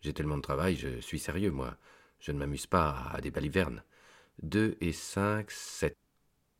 J'ai 0.01 0.15
tellement 0.15 0.37
de 0.37 0.43
travail, 0.43 0.77
je 0.77 1.01
suis 1.01 1.19
sérieux, 1.19 1.51
moi. 1.51 1.77
Je 2.21 2.33
ne 2.33 2.39
m'amuse 2.39 2.67
pas 2.67 3.11
à 3.13 3.21
des 3.21 3.31
balivernes. 3.33 3.83
2 4.43 4.77
et 4.81 4.93
5, 4.93 5.49
7. 5.53 5.97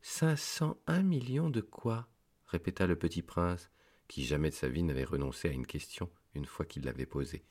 501 0.03 1.03
millions 1.03 1.51
de 1.51 1.61
quoi? 1.61 2.07
répéta 2.47 2.87
le 2.87 2.95
petit 2.95 3.23
prince, 3.23 3.71
qui 4.07 4.25
jamais 4.25 4.51
de 4.51 4.55
sa 4.55 4.69
vie 4.69 4.85
n'avait 4.85 5.03
renoncé 5.03 5.49
à 5.49 5.53
une 5.53 5.67
question 5.67 6.09
une 6.37 6.47
fois 6.47 6.65
qu'il 6.65 6.85
l'avait 6.85 7.07
posée. 7.07 7.43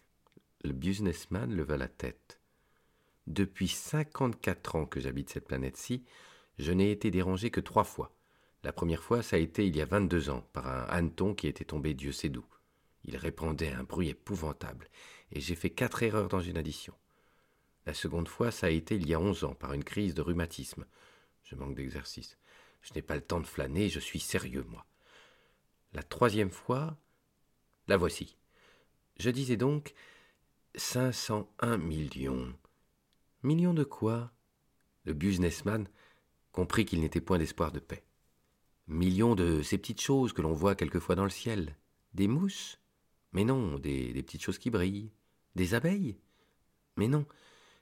Le 0.64 0.72
businessman 0.72 1.54
leva 1.54 1.76
la 1.76 1.90
tête. 1.90 2.40
Depuis 3.28 3.68
cinquante-quatre 3.68 4.78
ans 4.78 4.86
que 4.86 5.02
j'habite 5.02 5.30
cette 5.30 5.48
planète-ci, 5.48 6.06
je 6.60 6.72
n'ai 6.72 6.92
été 6.92 7.12
dérangé 7.12 7.52
que 7.52 7.60
trois 7.60 7.84
fois. 7.84 8.16
La 8.64 8.72
première 8.72 9.04
fois, 9.04 9.24
ça 9.24 9.36
a 9.36 9.40
été 9.40 9.68
il 9.68 9.76
y 9.76 9.82
a 9.82 9.86
vingt-deux 9.86 10.30
ans, 10.30 10.48
par 10.54 10.66
un 10.70 10.84
hanneton 10.84 11.36
qui 11.36 11.48
était 11.48 11.66
tombé 11.66 11.94
Dieu 11.94 12.14
sait 12.14 12.30
d'où. 12.30 12.46
Il 13.04 13.18
répandait 13.18 13.74
un 13.74 13.84
bruit 13.84 14.08
épouvantable, 14.08 14.88
et 15.34 15.42
j'ai 15.42 15.56
fait 15.56 15.72
quatre 15.72 16.04
erreurs 16.04 16.30
dans 16.30 16.40
une 16.40 16.58
addition. 16.58 16.94
La 17.86 17.94
seconde 17.94 18.28
fois, 18.28 18.52
ça 18.52 18.68
a 18.68 18.70
été 18.70 18.96
il 18.96 19.08
y 19.08 19.14
a 19.14 19.20
onze 19.20 19.44
ans, 19.44 19.56
par 19.56 19.74
une 19.74 19.84
crise 19.84 20.14
de 20.14 20.22
rhumatisme. 20.22 20.86
Je 21.44 21.56
manque 21.56 21.76
d'exercice. 21.76 22.38
Je 22.82 22.94
n'ai 22.94 23.02
pas 23.02 23.16
le 23.16 23.22
temps 23.22 23.40
de 23.40 23.48
flâner, 23.48 23.90
je 23.90 24.00
suis 24.00 24.20
sérieux, 24.20 24.66
moi. 24.70 24.86
La 25.94 26.04
troisième 26.04 26.52
fois, 26.52 26.98
la 27.88 27.98
voici. 27.98 28.38
Je 29.18 29.30
disais 29.30 29.58
donc 29.58 29.94
cinq 30.76 31.12
cent 31.12 31.54
un 31.60 31.78
millions. 31.78 32.54
Millions 33.44 33.74
de 33.74 33.84
quoi? 33.84 34.32
Le 35.04 35.14
businessman 35.14 35.88
comprit 36.52 36.86
qu'il 36.86 37.02
n'était 37.02 37.22
point 37.22 37.40
d'espoir 37.40 37.72
de 37.72 37.80
paix. 37.80 38.04
Millions 38.88 39.36
de 39.36 39.62
ces 39.64 39.78
petites 39.78 40.02
choses 40.02 40.34
que 40.34 40.42
l'on 40.42 40.54
voit 40.54 40.76
quelquefois 40.76 41.16
dans 41.16 41.24
le 41.24 41.30
ciel. 41.30 41.76
Des 42.14 42.28
mousses? 42.28 42.80
Mais 43.32 43.44
non, 43.44 43.80
des, 43.80 44.14
des 44.14 44.24
petites 44.24 44.44
choses 44.44 44.60
qui 44.60 44.70
brillent. 44.70 45.12
Des 45.56 45.74
abeilles? 45.74 46.18
Mais 46.98 47.08
non, 47.08 47.26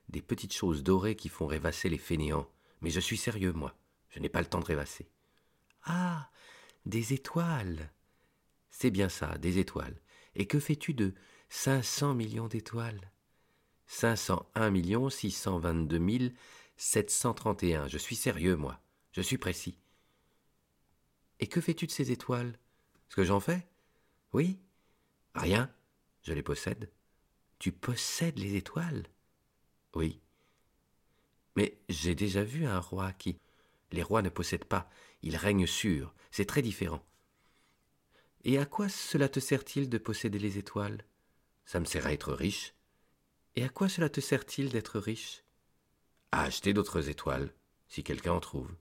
des 0.10 0.22
petites 0.22 0.54
choses 0.54 0.84
dorées 0.84 1.16
qui 1.16 1.30
font 1.30 1.48
rêvasser 1.48 1.90
les 1.90 1.98
fainéants. 1.98 2.50
Mais 2.82 2.90
je 2.90 3.00
suis 3.00 3.18
sérieux, 3.18 3.54
moi. 3.54 3.76
Je 4.10 4.20
n'ai 4.20 4.30
pas 4.30 4.42
le 4.42 4.48
temps 4.48 4.60
de 4.60 4.66
rêvasser. 4.66 5.08
Ah 5.84 6.30
Des 6.86 7.14
étoiles 7.14 7.92
C'est 8.70 8.92
bien 8.92 9.10
ça, 9.10 9.38
des 9.38 9.60
étoiles. 9.60 10.02
Et 10.36 10.46
que 10.48 10.60
fais-tu 10.60 10.94
de 10.94 11.14
cinq 11.50 11.84
cents 11.84 12.16
millions 12.16 12.48
d'étoiles? 12.48 13.12
501 13.88 15.10
622 15.10 16.34
731. 16.78 17.88
Je 17.88 17.98
suis 17.98 18.16
sérieux, 18.16 18.56
moi. 18.56 18.80
Je 19.12 19.22
suis 19.22 19.38
précis. 19.38 19.78
Et 21.40 21.48
que 21.48 21.62
fais-tu 21.62 21.88
de 21.88 21.92
ces 21.92 22.12
étoiles? 22.12 22.58
Ce 23.10 23.16
que 23.16 23.24
j'en 23.24 23.40
fais? 23.40 23.68
Oui 24.34 24.60
Rien. 25.36 25.72
Je 26.22 26.34
les 26.34 26.44
possède. 26.44 26.92
Tu 27.58 27.72
possèdes 27.72 28.38
les 28.38 28.56
étoiles? 28.56 29.04
Oui. 29.96 30.22
Mais 31.56 31.78
j'ai 31.90 32.16
déjà 32.16 32.44
vu 32.44 32.66
un 32.66 32.80
roi 32.80 33.12
qui. 33.14 33.40
Les 33.92 34.04
rois 34.04 34.22
ne 34.22 34.30
possèdent 34.30 34.66
pas, 34.66 34.90
ils 35.24 35.36
règnent 35.36 35.68
sûrs, 35.68 36.14
c'est 36.32 36.46
très 36.46 36.62
différent. 36.62 37.04
Et 38.44 38.60
à 38.60 38.66
quoi 38.66 38.88
cela 38.88 39.28
te 39.28 39.40
sert-il 39.40 39.90
de 39.90 39.98
posséder 39.98 40.40
les 40.40 40.58
étoiles? 40.58 41.04
Ça 41.66 41.80
me 41.80 41.86
sert 41.86 42.06
à 42.06 42.14
être 42.14 42.34
riche, 42.34 42.74
et 43.56 43.64
à 43.64 43.70
quoi 43.70 43.90
cela 43.90 44.10
te 44.10 44.22
sert-il 44.22 44.70
d'être 44.70 45.00
riche? 45.00 45.44
À 46.32 46.44
acheter 46.44 46.74
d'autres 46.74 47.10
étoiles, 47.10 47.54
si 47.88 48.04
quelqu'un 48.04 48.34
en 48.34 48.40
trouve. 48.40 48.72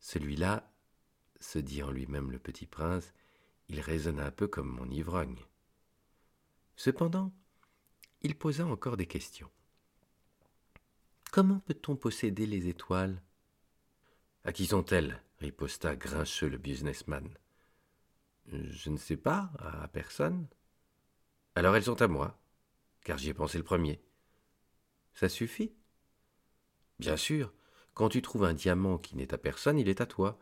Celui-là, 0.00 0.72
se 1.38 1.58
dit 1.58 1.82
en 1.82 1.90
lui-même 1.90 2.30
le 2.30 2.38
petit 2.38 2.66
prince, 2.66 3.12
il 3.68 3.80
résonne 3.80 4.20
un 4.20 4.30
peu 4.30 4.48
comme 4.48 4.68
mon 4.68 4.90
ivrogne. 4.90 5.38
Cependant, 6.76 7.32
il 8.22 8.36
posa 8.36 8.66
encore 8.66 8.96
des 8.96 9.06
questions. 9.06 9.50
Comment 11.32 11.60
peut-on 11.60 11.96
posséder 11.96 12.44
les 12.44 12.68
étoiles? 12.68 13.22
À 14.44 14.52
qui 14.52 14.66
sont-elles? 14.66 15.18
riposta 15.38 15.96
grincheux 15.96 16.50
le 16.50 16.58
businessman. 16.58 17.26
Je 18.44 18.90
ne 18.90 18.98
sais 18.98 19.16
pas, 19.16 19.50
à 19.58 19.88
personne. 19.88 20.46
Alors 21.54 21.74
elles 21.74 21.84
sont 21.84 22.02
à 22.02 22.06
moi 22.06 22.38
car 23.02 23.16
j'y 23.16 23.30
ai 23.30 23.34
pensé 23.34 23.56
le 23.56 23.64
premier. 23.64 24.02
Ça 25.14 25.30
suffit? 25.30 25.72
Bien 26.98 27.16
sûr, 27.16 27.54
quand 27.94 28.10
tu 28.10 28.20
trouves 28.20 28.44
un 28.44 28.52
diamant 28.52 28.98
qui 28.98 29.16
n'est 29.16 29.32
à 29.32 29.38
personne, 29.38 29.78
il 29.78 29.88
est 29.88 30.02
à 30.02 30.06
toi. 30.06 30.38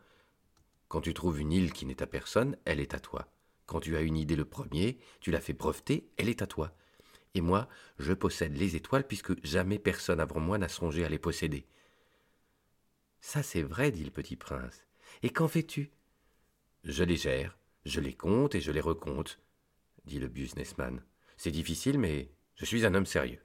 Quand 0.89 0.99
tu 0.99 1.13
trouves 1.13 1.39
une 1.39 1.53
île 1.53 1.71
qui 1.71 1.85
n'est 1.85 2.03
à 2.03 2.07
personne, 2.07 2.57
elle 2.65 2.81
est 2.81 2.93
à 2.93 2.99
toi. 2.99 3.31
Quand 3.65 3.79
tu 3.79 3.95
as 3.95 4.01
une 4.01 4.17
idée 4.17 4.35
le 4.35 4.43
premier, 4.43 4.99
tu 5.21 5.31
l'as 5.31 5.39
fait 5.39 5.53
breveter, 5.53 6.11
elle 6.17 6.27
est 6.27 6.41
à 6.41 6.47
toi. 6.47 6.75
Et 7.33 7.41
moi, 7.41 7.67
je 7.97 8.13
possède 8.13 8.57
les 8.57 8.75
étoiles 8.75 9.07
puisque 9.07 9.43
jamais 9.45 9.79
personne 9.79 10.19
avant 10.19 10.39
moi 10.39 10.57
n'a 10.57 10.67
songé 10.67 11.05
à 11.05 11.09
les 11.09 11.19
posséder. 11.19 11.65
Ça 13.21 13.43
c'est 13.43 13.61
vrai, 13.61 13.91
dit 13.91 14.03
le 14.03 14.11
petit 14.11 14.35
prince. 14.35 14.83
Et 15.23 15.29
qu'en 15.29 15.47
fais-tu? 15.47 15.91
Je 16.83 17.03
les 17.03 17.17
gère, 17.17 17.57
je 17.85 17.99
les 17.99 18.13
compte 18.13 18.55
et 18.55 18.61
je 18.61 18.71
les 18.71 18.81
recompte, 18.81 19.39
dit 20.05 20.19
le 20.19 20.27
businessman. 20.27 21.03
C'est 21.37 21.51
difficile, 21.51 21.99
mais 21.99 22.31
je 22.55 22.65
suis 22.65 22.85
un 22.85 22.93
homme 22.95 23.05
sérieux. 23.05 23.41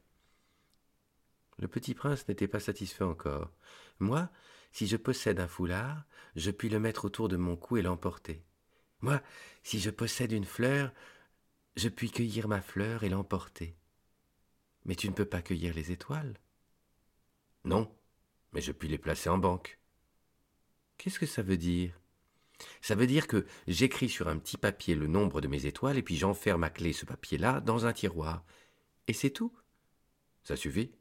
Le 1.59 1.69
petit 1.69 1.95
prince 1.95 2.29
n'était 2.29 2.49
pas 2.49 2.61
satisfait 2.61 3.05
encore. 3.05 3.51
Moi, 3.99 4.29
si 4.73 4.87
je 4.87 4.97
possède 4.97 5.41
un 5.41 5.49
foulard, 5.49 6.05
je 6.35 6.51
puis 6.51 6.69
le 6.69 6.79
mettre 6.79 7.07
autour 7.07 7.29
de 7.29 7.37
mon 7.37 7.57
cou 7.57 7.79
et 7.79 7.83
l'emporter. 7.83 8.43
Moi, 9.01 9.23
si 9.63 9.81
je 9.81 9.91
possède 9.91 10.33
une 10.33 10.45
fleur, 10.45 10.93
je 11.77 11.89
puis 11.89 12.11
cueillir 12.11 12.49
ma 12.49 12.61
fleur 12.61 13.05
et 13.05 13.09
l'emporter. 13.09 13.77
Mais 14.85 14.95
tu 14.95 15.09
ne 15.09 15.15
peux 15.15 15.27
pas 15.27 15.43
cueillir 15.43 15.75
les 15.75 15.93
étoiles. 15.93 16.39
Non, 17.65 17.95
mais 18.53 18.61
je 18.61 18.73
puis 18.73 18.89
les 18.89 18.99
placer 18.99 19.29
en 19.29 19.39
banque. 19.39 19.79
Qu'est-ce 20.97 21.19
que 21.19 21.27
ça 21.27 21.43
veut 21.43 21.59
dire? 21.59 22.01
Ça 22.81 22.95
veut 22.95 23.07
dire 23.07 23.27
que 23.27 23.47
j'écris 23.67 24.09
sur 24.09 24.29
un 24.29 24.39
petit 24.39 24.57
papier 24.57 24.95
le 24.95 25.07
nombre 25.07 25.41
de 25.41 25.49
mes 25.49 25.67
étoiles 25.67 25.99
et 25.99 26.03
puis 26.03 26.17
j'enferme 26.17 26.65
à 26.65 26.71
clé 26.71 26.95
ce 26.95 27.05
papier-là 27.05 27.61
dans 27.61 27.85
un 27.85 27.93
tiroir. 27.93 28.45
Et 29.09 29.13
c'est 29.13 29.31
tout. 29.31 29.55
Ça 30.43 30.57
suffit. 30.57 30.93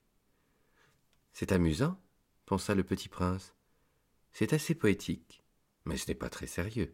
C'est 1.32 1.52
amusant, 1.52 1.98
pensa 2.46 2.76
le 2.76 2.84
petit 2.84 3.08
prince. 3.08 3.54
C'est 4.34 4.52
assez 4.52 4.76
poétique, 4.76 5.44
mais 5.86 5.96
ce 5.96 6.08
n'est 6.08 6.16
pas 6.16 6.30
très 6.30 6.48
sérieux. 6.48 6.94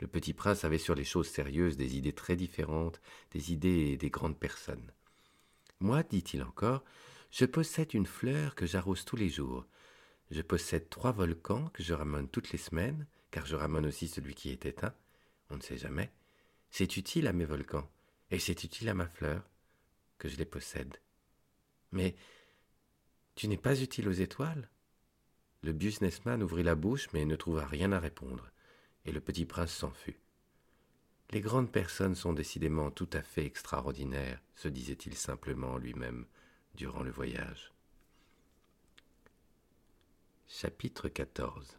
Le 0.00 0.06
petit 0.06 0.32
prince 0.32 0.64
avait 0.64 0.78
sur 0.78 0.94
les 0.94 1.04
choses 1.04 1.28
sérieuses 1.28 1.76
des 1.76 1.96
idées 1.96 2.12
très 2.12 2.36
différentes 2.36 3.00
des 3.32 3.52
idées 3.52 3.96
des 3.96 4.10
grandes 4.10 4.38
personnes. 4.38 4.92
Moi, 5.80 6.02
dit-il 6.02 6.42
encore, 6.42 6.84
je 7.30 7.44
possède 7.44 7.94
une 7.94 8.06
fleur 8.06 8.54
que 8.54 8.66
j'arrose 8.66 9.04
tous 9.04 9.16
les 9.16 9.28
jours. 9.28 9.66
Je 10.30 10.42
possède 10.42 10.88
trois 10.88 11.12
volcans 11.12 11.68
que 11.70 11.82
je 11.82 11.94
ramène 11.94 12.28
toutes 12.28 12.52
les 12.52 12.58
semaines, 12.58 13.06
car 13.30 13.46
je 13.46 13.56
ramène 13.56 13.86
aussi 13.86 14.08
celui 14.08 14.34
qui 14.34 14.50
est 14.50 14.66
éteint. 14.66 14.94
On 15.50 15.56
ne 15.56 15.62
sait 15.62 15.78
jamais. 15.78 16.10
C'est 16.70 16.96
utile 16.96 17.26
à 17.26 17.32
mes 17.32 17.44
volcans, 17.44 17.88
et 18.30 18.38
c'est 18.38 18.64
utile 18.64 18.88
à 18.88 18.94
ma 18.94 19.06
fleur, 19.06 19.42
que 20.18 20.28
je 20.28 20.36
les 20.36 20.44
possède. 20.44 20.98
Mais 21.92 22.14
tu 23.34 23.48
n'es 23.48 23.56
pas 23.56 23.80
utile 23.80 24.08
aux 24.08 24.12
étoiles? 24.12 24.68
Le 25.62 25.72
businessman 25.72 26.42
ouvrit 26.42 26.62
la 26.62 26.74
bouche, 26.74 27.08
mais 27.12 27.24
ne 27.24 27.36
trouva 27.36 27.66
rien 27.66 27.92
à 27.92 27.98
répondre, 27.98 28.50
et 29.08 29.12
le 29.12 29.20
petit 29.20 29.46
prince 29.46 29.72
s'en 29.72 29.90
fut. 29.90 30.18
Les 31.30 31.40
grandes 31.40 31.72
personnes 31.72 32.14
sont 32.14 32.34
décidément 32.34 32.90
tout 32.90 33.08
à 33.14 33.22
fait 33.22 33.44
extraordinaires, 33.44 34.40
se 34.54 34.68
disait-il 34.68 35.14
simplement 35.14 35.78
lui-même 35.78 36.26
durant 36.74 37.02
le 37.02 37.10
voyage. 37.10 37.72
Chapitre 40.46 41.08
14 41.08 41.78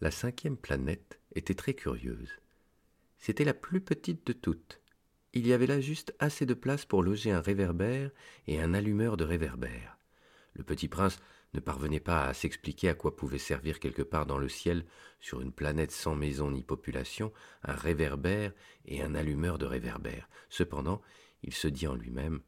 La 0.00 0.12
cinquième 0.12 0.56
planète 0.56 1.18
était 1.34 1.54
très 1.54 1.74
curieuse. 1.74 2.30
C'était 3.18 3.44
la 3.44 3.54
plus 3.54 3.80
petite 3.80 4.24
de 4.24 4.32
toutes. 4.32 4.80
Il 5.32 5.48
y 5.48 5.52
avait 5.52 5.66
là 5.66 5.80
juste 5.80 6.14
assez 6.20 6.46
de 6.46 6.54
place 6.54 6.84
pour 6.84 7.02
loger 7.02 7.32
un 7.32 7.40
réverbère 7.40 8.12
et 8.46 8.60
un 8.60 8.72
allumeur 8.72 9.16
de 9.16 9.24
réverbère. 9.24 9.98
Le 10.54 10.62
petit 10.62 10.88
prince 10.88 11.18
ne 11.54 11.60
parvenait 11.60 12.00
pas 12.00 12.24
à 12.24 12.34
s'expliquer 12.34 12.88
à 12.88 12.94
quoi 12.94 13.16
pouvait 13.16 13.38
servir 13.38 13.80
quelque 13.80 14.02
part 14.02 14.26
dans 14.26 14.38
le 14.38 14.48
ciel, 14.48 14.84
sur 15.20 15.40
une 15.40 15.52
planète 15.52 15.90
sans 15.90 16.14
maison 16.14 16.50
ni 16.50 16.62
population, 16.62 17.32
un 17.62 17.74
réverbère 17.74 18.52
et 18.84 19.02
un 19.02 19.14
allumeur 19.14 19.58
de 19.58 19.66
réverbère. 19.66 20.28
Cependant, 20.48 21.02
il 21.42 21.54
se 21.54 21.68
dit 21.68 21.86
en 21.86 21.94
lui-même 21.94 22.40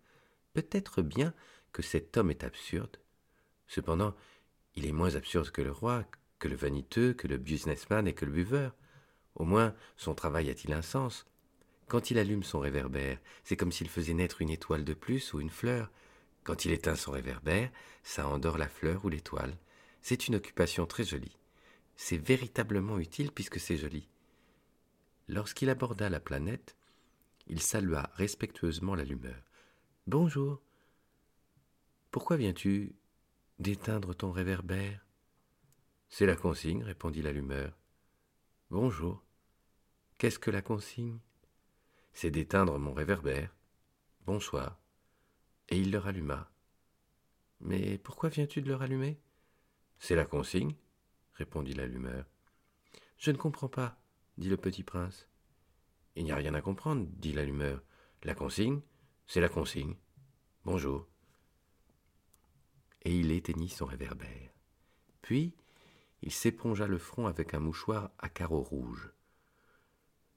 Peut-être 0.52 1.02
bien 1.02 1.32
que 1.72 1.82
cet 1.82 2.16
homme 2.16 2.30
est 2.30 2.44
absurde. 2.44 2.96
Cependant, 3.66 4.14
il 4.74 4.86
est 4.86 4.92
moins 4.92 5.14
absurde 5.14 5.50
que 5.50 5.62
le 5.62 5.72
roi, 5.72 6.04
que 6.38 6.48
le 6.48 6.56
vaniteux, 6.56 7.12
que 7.12 7.28
le 7.28 7.38
businessman 7.38 8.06
et 8.08 8.14
que 8.14 8.24
le 8.24 8.32
buveur. 8.32 8.74
Au 9.36 9.44
moins, 9.44 9.74
son 9.96 10.14
travail 10.14 10.50
a-t-il 10.50 10.72
un 10.72 10.82
sens? 10.82 11.26
Quand 11.88 12.10
il 12.10 12.18
allume 12.18 12.42
son 12.42 12.60
réverbère, 12.60 13.18
c'est 13.44 13.56
comme 13.56 13.72
s'il 13.72 13.88
faisait 13.88 14.14
naître 14.14 14.42
une 14.42 14.50
étoile 14.50 14.84
de 14.84 14.94
plus 14.94 15.32
ou 15.32 15.40
une 15.40 15.50
fleur. 15.50 15.90
Quand 16.50 16.64
il 16.64 16.72
éteint 16.72 16.96
son 16.96 17.12
réverbère, 17.12 17.70
ça 18.02 18.26
endort 18.26 18.58
la 18.58 18.68
fleur 18.68 19.04
ou 19.04 19.08
l'étoile. 19.08 19.56
C'est 20.02 20.26
une 20.26 20.34
occupation 20.34 20.84
très 20.84 21.04
jolie. 21.04 21.38
C'est 21.94 22.16
véritablement 22.16 22.98
utile 22.98 23.30
puisque 23.30 23.60
c'est 23.60 23.76
joli. 23.76 24.08
Lorsqu'il 25.28 25.70
aborda 25.70 26.10
la 26.10 26.18
planète, 26.18 26.74
il 27.46 27.62
salua 27.62 28.10
respectueusement 28.14 28.96
l'allumeur. 28.96 29.40
Bonjour. 30.08 30.60
Pourquoi 32.10 32.36
viens-tu 32.36 32.96
d'éteindre 33.60 34.12
ton 34.12 34.32
réverbère 34.32 35.06
C'est 36.08 36.26
la 36.26 36.34
consigne, 36.34 36.82
répondit 36.82 37.22
l'allumeur. 37.22 37.78
Bonjour. 38.70 39.22
Qu'est-ce 40.18 40.40
que 40.40 40.50
la 40.50 40.62
consigne 40.62 41.20
C'est 42.12 42.32
d'éteindre 42.32 42.76
mon 42.80 42.92
réverbère. 42.92 43.54
Bonsoir 44.26 44.80
et 45.70 45.78
il 45.78 45.90
le 45.90 45.98
ralluma. 45.98 46.50
Mais 47.61 47.98
pourquoi 47.98 48.28
viens-tu 48.28 48.62
de 48.62 48.68
le 48.68 48.74
rallumer? 48.74 49.20
C'est 49.98 50.16
la 50.16 50.24
consigne, 50.24 50.74
répondit 51.35 51.74
l'allumeur. 51.74 52.26
Je 53.18 53.30
ne 53.30 53.37
comprends 53.37 53.68
pas, 53.68 54.02
dit 54.38 54.48
le 54.48 54.56
petit 54.56 54.83
prince. 54.83 55.28
Il 56.16 56.24
n'y 56.24 56.33
a 56.33 56.37
rien 56.37 56.54
à 56.54 56.61
comprendre, 56.61 57.06
dit 57.12 57.33
l'allumeur. 57.33 57.83
La 58.22 58.35
consigne, 58.35 58.80
c'est 59.26 59.40
la 59.40 59.48
consigne. 59.48 59.96
Bonjour. 60.64 61.06
Et 63.02 63.18
il 63.18 63.30
éteignit 63.30 63.70
son 63.70 63.87
réverbère. 63.87 64.50
Puis, 65.22 65.54
il 66.22 66.33
s'épongea 66.33 66.87
le 66.87 66.98
front 66.98 67.26
avec 67.26 67.54
un 67.54 67.61
mouchoir 67.61 68.11
à 68.18 68.28
carreaux 68.28 68.62
rouges. 68.62 69.11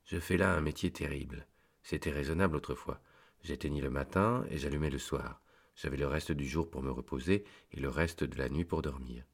Je 0.05 0.19
fais 0.19 0.37
là 0.37 0.53
un 0.53 0.61
métier 0.61 0.91
terrible. 0.91 1.47
C'était 1.81 2.11
raisonnable 2.11 2.55
autrefois. 2.55 3.01
J'éteignis 3.43 3.81
le 3.81 3.89
matin 3.89 4.45
et 4.49 4.57
j'allumais 4.57 4.89
le 4.89 4.97
soir. 4.97 5.41
J'avais 5.75 5.97
le 5.97 6.07
reste 6.07 6.31
du 6.31 6.47
jour 6.47 6.69
pour 6.69 6.81
me 6.81 6.91
reposer 6.91 7.43
et 7.71 7.79
le 7.79 7.89
reste 7.89 8.23
de 8.23 8.37
la 8.37 8.49
nuit 8.49 8.65
pour 8.65 8.81
dormir. 8.81 9.25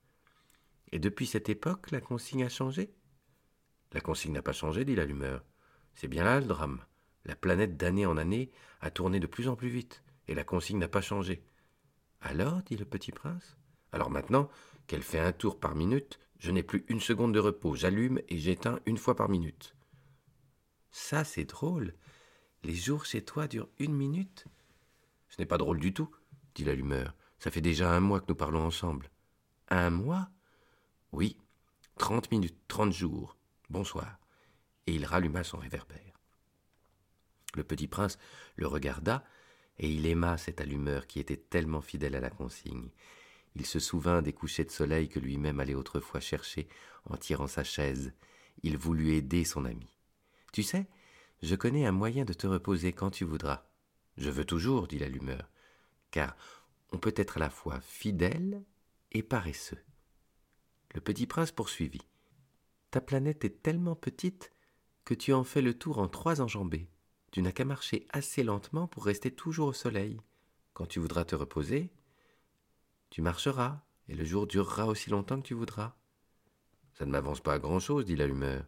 Et 0.91 0.99
depuis 0.99 1.27
cette 1.27 1.49
époque, 1.49 1.91
la 1.91 2.01
consigne 2.01 2.43
a 2.43 2.49
changé? 2.49 2.93
La 3.93 4.01
consigne 4.01 4.33
n'a 4.33 4.41
pas 4.41 4.53
changé, 4.53 4.85
dit 4.85 4.95
l'allumeur. 4.95 5.45
C'est 5.93 6.07
bien 6.07 6.23
là 6.23 6.39
le 6.39 6.47
drame. 6.47 6.83
La 7.25 7.35
planète 7.35 7.77
d'année 7.77 8.05
en 8.05 8.17
année 8.17 8.51
a 8.81 8.89
tourné 8.89 9.19
de 9.19 9.27
plus 9.27 9.47
en 9.47 9.55
plus 9.55 9.69
vite, 9.69 10.03
et 10.27 10.33
la 10.33 10.43
consigne 10.43 10.79
n'a 10.79 10.87
pas 10.87 11.01
changé. 11.01 11.43
Alors, 12.21 12.63
dit 12.63 12.77
le 12.77 12.85
petit 12.85 13.11
prince, 13.11 13.57
alors 13.91 14.09
maintenant 14.09 14.49
qu'elle 14.87 15.03
fait 15.03 15.19
un 15.19 15.31
tour 15.31 15.59
par 15.59 15.75
minute, 15.75 16.19
je 16.39 16.51
n'ai 16.51 16.63
plus 16.63 16.85
une 16.87 17.01
seconde 17.01 17.33
de 17.33 17.39
repos, 17.39 17.75
j'allume 17.75 18.21
et 18.29 18.37
j'éteins 18.37 18.79
une 18.85 18.97
fois 18.97 19.15
par 19.15 19.29
minute. 19.29 19.75
Ça, 20.91 21.23
c'est 21.23 21.45
drôle. 21.45 21.93
Les 22.63 22.75
jours 22.75 23.05
chez 23.05 23.23
toi 23.23 23.47
durent 23.47 23.69
une 23.79 23.93
minute? 23.93 24.45
Ce 25.29 25.35
n'est 25.39 25.45
pas 25.45 25.57
drôle 25.57 25.79
du 25.79 25.93
tout, 25.93 26.13
dit 26.55 26.63
l'allumeur. 26.65 27.15
Ça 27.39 27.51
fait 27.51 27.61
déjà 27.61 27.91
un 27.91 28.01
mois 28.01 28.19
que 28.19 28.25
nous 28.27 28.35
parlons 28.35 28.65
ensemble. 28.65 29.09
Un 29.69 29.89
mois? 29.89 30.29
Oui, 31.11 31.37
trente 31.97 32.31
minutes, 32.31 32.57
trente 32.67 32.91
jours. 32.91 33.37
Bonsoir. 33.69 34.19
Et 34.87 34.95
il 34.95 35.05
ralluma 35.05 35.43
son 35.43 35.57
réverbère. 35.57 36.19
Le 37.55 37.63
petit 37.63 37.87
prince 37.87 38.17
le 38.55 38.67
regarda, 38.67 39.23
et 39.77 39.89
il 39.89 40.05
aima 40.05 40.37
cette 40.37 40.59
allumeur 40.59 41.07
qui 41.07 41.19
était 41.19 41.37
tellement 41.37 41.81
fidèle 41.81 42.15
à 42.15 42.19
la 42.19 42.29
consigne. 42.29 42.89
Il 43.55 43.65
se 43.65 43.79
souvint 43.79 44.21
des 44.21 44.33
couchers 44.33 44.65
de 44.65 44.71
soleil 44.71 45.07
que 45.07 45.19
lui-même 45.19 45.59
allait 45.59 45.75
autrefois 45.75 46.19
chercher 46.19 46.67
en 47.05 47.15
tirant 47.15 47.47
sa 47.47 47.63
chaise. 47.63 48.13
Il 48.63 48.77
voulut 48.77 49.13
aider 49.13 49.45
son 49.45 49.65
ami. 49.65 49.95
Tu 50.51 50.63
sais, 50.63 50.87
je 51.41 51.55
connais 51.55 51.85
un 51.85 51.91
moyen 51.91 52.25
de 52.25 52.33
te 52.33 52.47
reposer 52.47 52.93
quand 52.93 53.11
tu 53.11 53.23
voudras. 53.23 53.65
Je 54.17 54.29
veux 54.29 54.45
toujours, 54.45 54.87
dit 54.87 54.99
l'allumeur, 54.99 55.49
car 56.11 56.35
on 56.91 56.97
peut 56.97 57.13
être 57.15 57.37
à 57.37 57.39
la 57.39 57.49
fois 57.49 57.79
fidèle 57.81 58.63
et 59.11 59.23
paresseux. 59.23 59.79
Le 60.93 61.01
petit 61.01 61.27
prince 61.27 61.51
poursuivit. 61.51 62.07
Ta 62.91 62.99
planète 62.99 63.45
est 63.45 63.61
tellement 63.61 63.95
petite 63.95 64.51
que 65.05 65.13
tu 65.13 65.33
en 65.33 65.43
fais 65.43 65.61
le 65.61 65.77
tour 65.77 65.99
en 65.99 66.07
trois 66.07 66.41
enjambées. 66.41 66.89
Tu 67.31 67.41
n'as 67.41 67.51
qu'à 67.51 67.65
marcher 67.65 68.07
assez 68.09 68.43
lentement 68.43 68.87
pour 68.87 69.05
rester 69.05 69.31
toujours 69.31 69.67
au 69.67 69.73
soleil. 69.73 70.19
Quand 70.73 70.87
tu 70.87 70.99
voudras 70.99 71.25
te 71.25 71.35
reposer, 71.35 71.91
tu 73.09 73.21
marcheras, 73.21 73.81
et 74.07 74.15
le 74.15 74.25
jour 74.25 74.47
durera 74.47 74.87
aussi 74.87 75.09
longtemps 75.09 75.39
que 75.39 75.47
tu 75.47 75.53
voudras. 75.53 75.95
Ça 76.93 77.05
ne 77.05 77.11
m'avance 77.11 77.41
pas 77.41 77.53
à 77.53 77.59
grand-chose, 77.59 78.05
dit 78.05 78.15
l'allumeur. 78.15 78.65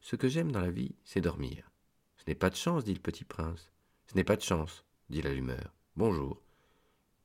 Ce 0.00 0.14
que 0.16 0.28
j'aime 0.28 0.52
dans 0.52 0.60
la 0.60 0.70
vie, 0.70 0.94
c'est 1.04 1.20
dormir. 1.20 1.70
Ce 2.26 2.32
n'est 2.32 2.34
pas 2.34 2.50
de 2.50 2.56
chance, 2.56 2.82
dit 2.82 2.92
le 2.92 2.98
petit 2.98 3.22
prince. 3.22 3.70
Ce 4.08 4.16
n'est 4.16 4.24
pas 4.24 4.34
de 4.34 4.42
chance, 4.42 4.84
dit 5.10 5.22
l'allumeur. 5.22 5.72
Bonjour. 5.94 6.42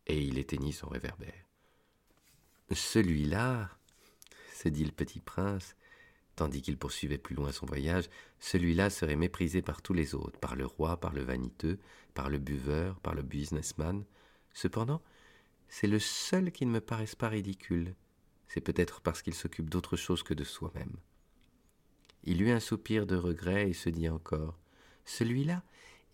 Et 0.06 0.22
il 0.22 0.38
éteignit 0.38 0.74
son 0.74 0.90
réverbère. 0.90 1.48
Celui-là, 2.72 3.72
se 4.54 4.70
dit 4.70 4.86
le 4.86 4.92
petit 4.92 5.20
prince, 5.20 5.76
tandis 6.36 6.62
qu'il 6.62 6.78
poursuivait 6.78 7.18
plus 7.18 7.34
loin 7.34 7.52
son 7.52 7.66
voyage, 7.66 8.12
celui-là 8.38 8.92
serait 8.92 9.16
méprisé 9.16 9.64
par 9.64 9.82
tous 9.82 9.94
les 9.94 10.14
autres, 10.14 10.40
par 10.40 10.56
le 10.56 10.68
roi, 10.68 11.00
par 11.00 11.14
le 11.14 11.24
vaniteux, 11.24 11.80
par 12.14 12.30
le 12.30 12.38
buveur, 12.38 13.00
par 13.00 13.16
le 13.16 13.24
businessman. 13.24 14.06
Cependant, 14.54 15.02
c'est 15.68 15.88
le 15.88 15.98
seul 15.98 16.52
qui 16.52 16.68
ne 16.68 16.74
me 16.74 16.80
paraisse 16.80 17.16
pas 17.16 17.30
ridicule. 17.30 17.96
C'est 18.48 18.62
peut-être 18.62 19.02
parce 19.02 19.24
qu'il 19.24 19.34
s'occupe 19.34 19.72
d'autre 19.72 19.98
chose 19.98 20.22
que 20.22 20.36
de 20.36 20.44
soi-même. 20.44 20.96
Il 22.24 22.44
eut 22.44 22.52
un 22.52 22.60
soupir 22.60 23.08
de 23.08 23.16
regret 23.16 23.68
et 23.68 23.74
se 23.74 23.90
dit 23.90 24.08
encore 24.08 24.60
celui-là 25.06 25.64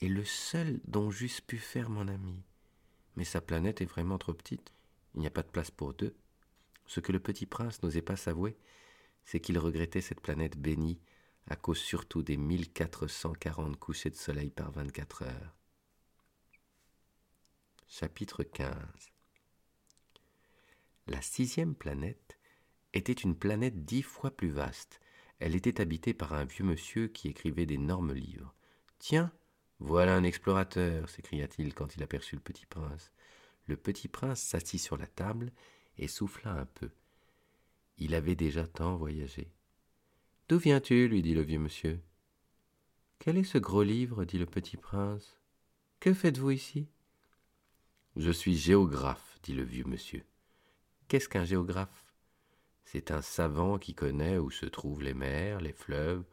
est 0.02 0.08
le 0.08 0.26
seul 0.26 0.80
dont 0.86 1.12
j'eusse 1.12 1.41
pu 1.41 1.58
faire 1.58 1.89
mon 1.89 2.08
ami. 2.08 2.43
Mais 3.15 3.23
sa 3.23 3.41
planète 3.41 3.82
est 3.82 3.86
vraiment 3.86 4.17
trop 4.17 4.34
petite. 4.34 4.71
Il 5.15 5.21
n'y 5.21 5.28
a 5.28 5.32
pas 5.32 5.41
de 5.41 5.47
place 5.47 5.71
pour 5.71 5.93
deux. 5.93 6.15
Ce 6.86 7.00
que 7.00 7.12
le 7.12 7.19
petit 7.19 7.45
prince 7.45 7.82
n'osait 7.84 8.02
pas 8.02 8.15
s'avouer, 8.15 8.56
c'est 9.26 9.39
qu'il 9.39 9.58
regrettait 9.58 10.02
cette 10.02 10.21
planète 10.21 10.58
bénie 10.58 11.00
à 11.47 11.56
cause 11.56 11.80
surtout 11.80 12.23
des 12.23 12.38
1440 12.38 13.78
couchers 13.78 14.10
de 14.10 14.15
soleil 14.15 14.50
par 14.50 14.71
24 14.71 15.23
heures. 15.23 15.56
Chapitre 17.88 18.43
15 18.43 18.76
La 21.08 21.21
sixième 21.21 21.73
planète 21.73 22.38
était 22.93 23.13
une 23.13 23.36
planète 23.36 23.86
dix 23.86 24.04
fois 24.04 24.32
plus 24.32 24.50
vaste. 24.50 25.00
Elle 25.39 25.56
était 25.56 25.82
habitée 25.82 26.13
par 26.13 26.34
un 26.34 26.45
vieux 26.45 26.65
monsieur 26.65 27.08
qui 27.08 27.30
écrivait 27.30 27.65
d'énormes 27.65 28.13
livres. 28.13 28.54
Tiens, 29.00 29.32
voilà 29.80 30.16
un 30.16 30.24
explorateur, 30.24 31.08
s'écria-t-il 31.10 31.74
quand 31.74 31.96
il 31.96 32.04
aperçut 32.04 32.36
le 32.36 32.42
petit 32.42 32.66
prince. 32.66 33.12
Le 33.68 33.78
petit 33.78 34.08
prince 34.08 34.42
s'assit 34.42 34.80
sur 34.80 34.98
la 34.98 35.08
table 35.08 35.52
et 35.98 36.08
souffla 36.08 36.52
un 36.52 36.66
peu. 36.66 36.90
Il 37.98 38.16
avait 38.16 38.36
déjà 38.36 38.66
tant 38.68 38.96
voyagé. 38.96 39.52
D'où 40.50 40.58
viens-tu 40.58 41.08
lui 41.08 41.22
dit 41.22 41.34
le 41.34 41.42
vieux 41.42 41.60
monsieur. 41.60 42.00
Quel 43.20 43.38
est 43.38 43.44
ce 43.44 43.58
gros 43.58 43.84
livre 43.84 44.26
dit 44.26 44.38
le 44.38 44.46
petit 44.46 44.78
prince. 44.78 45.38
Que 46.00 46.14
faites-vous 46.14 46.52
ici? 46.52 46.88
Je 48.16 48.32
suis 48.32 48.56
géographe, 48.56 49.40
dit 49.44 49.54
le 49.54 49.64
vieux 49.64 49.84
monsieur. 49.84 50.24
Qu'est-ce 51.08 51.30
qu'un 51.30 51.46
géographe? 51.46 52.14
C'est 52.86 53.12
un 53.12 53.22
savant 53.22 53.78
qui 53.78 53.94
connaît 53.94 54.38
où 54.38 54.50
se 54.50 54.66
trouvent 54.66 55.02
les 55.02 55.14
mers, 55.14 55.60
les 55.60 55.74
fleuves, 55.74 56.24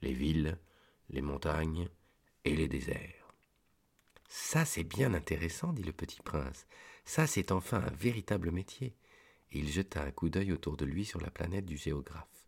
les 0.00 0.12
villes, 0.12 0.58
les 1.10 1.22
montagnes 1.22 1.88
et 2.48 2.56
les 2.56 2.68
déserts. 2.68 3.34
Ça, 4.28 4.64
c'est 4.64 4.84
bien 4.84 5.12
intéressant, 5.14 5.72
dit 5.72 5.82
le 5.82 5.92
petit 5.92 6.20
prince. 6.22 6.66
Ça, 7.04 7.26
c'est 7.26 7.52
enfin 7.52 7.82
un 7.82 7.90
véritable 7.90 8.50
métier. 8.50 8.96
Et 9.50 9.58
il 9.58 9.68
jeta 9.68 10.02
un 10.02 10.10
coup 10.10 10.28
d'œil 10.28 10.52
autour 10.52 10.76
de 10.76 10.84
lui 10.84 11.04
sur 11.04 11.20
la 11.20 11.30
planète 11.30 11.66
du 11.66 11.76
géographe. 11.76 12.46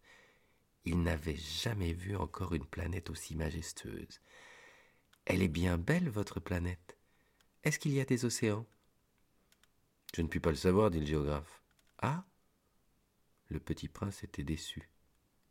Il 0.84 1.02
n'avait 1.02 1.36
jamais 1.36 1.92
vu 1.92 2.16
encore 2.16 2.54
une 2.54 2.64
planète 2.64 3.10
aussi 3.10 3.36
majestueuse. 3.36 4.20
Elle 5.26 5.42
est 5.42 5.48
bien 5.48 5.76
belle, 5.76 6.08
votre 6.08 6.40
planète. 6.40 6.96
Est-ce 7.62 7.78
qu'il 7.78 7.92
y 7.92 8.00
a 8.00 8.06
des 8.06 8.24
océans? 8.24 8.66
Je 10.14 10.22
ne 10.22 10.28
puis 10.28 10.40
pas 10.40 10.50
le 10.50 10.56
savoir, 10.56 10.90
dit 10.90 11.00
le 11.00 11.06
géographe. 11.06 11.62
Ah 11.98 12.24
Le 13.48 13.60
petit 13.60 13.88
prince 13.88 14.24
était 14.24 14.44
déçu. 14.44 14.90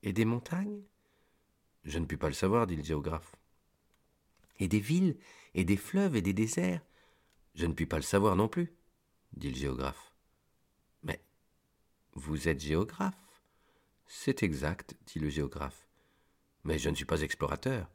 Et 0.02 0.12
des 0.12 0.26
montagnes? 0.26 0.82
Je 1.84 2.00
ne 2.00 2.06
puis 2.06 2.18
pas 2.18 2.28
le 2.28 2.34
savoir, 2.34 2.66
dit 2.66 2.76
le 2.76 2.84
géographe. 2.84 3.39
Et 4.60 4.68
des 4.68 4.80
villes, 4.80 5.18
et 5.54 5.64
des 5.64 5.78
fleuves, 5.78 6.16
et 6.16 6.22
des 6.22 6.34
déserts 6.34 6.82
Je 7.56 7.66
ne 7.66 7.74
puis 7.74 7.86
pas 7.86 7.98
le 7.98 8.04
savoir 8.04 8.36
non 8.36 8.48
plus, 8.48 8.74
dit 9.34 9.50
le 9.50 9.58
géographe. 9.58 10.14
Mais 11.04 11.22
vous 12.14 12.48
êtes 12.48 12.60
géographe 12.60 13.16
c'est 14.12 14.42
exact, 14.42 14.96
dit 15.06 15.20
le 15.20 15.30
géographe. 15.30 15.88
Mais 16.64 16.80
je 16.80 16.90
ne 16.90 16.96
suis 16.96 17.06
pas 17.06 17.22
explorateur. 17.22 17.88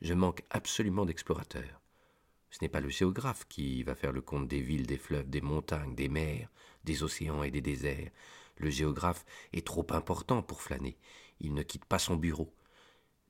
Je 0.00 0.14
manque 0.14 0.44
absolument 0.48 1.04
d'explorateurs. 1.04 1.82
Ce 2.50 2.58
n'est 2.62 2.68
pas 2.68 2.80
le 2.80 2.88
géographe 2.88 3.44
qui 3.48 3.82
va 3.82 3.96
faire 3.96 4.12
le 4.12 4.20
compte 4.20 4.46
des 4.46 4.60
villes, 4.60 4.86
des 4.86 4.96
fleuves, 4.96 5.28
des 5.28 5.40
montagnes, 5.40 5.96
des 5.96 6.08
mers, 6.08 6.48
des 6.84 7.02
océans 7.02 7.42
et 7.42 7.50
des 7.50 7.60
déserts. 7.60 8.12
Le 8.58 8.70
géographe 8.70 9.24
est 9.52 9.66
trop 9.66 9.84
important 9.90 10.40
pour 10.40 10.62
flâner. 10.62 10.96
Il 11.40 11.52
ne 11.52 11.64
quitte 11.64 11.84
pas 11.84 11.98
son 11.98 12.14
bureau. 12.14 12.54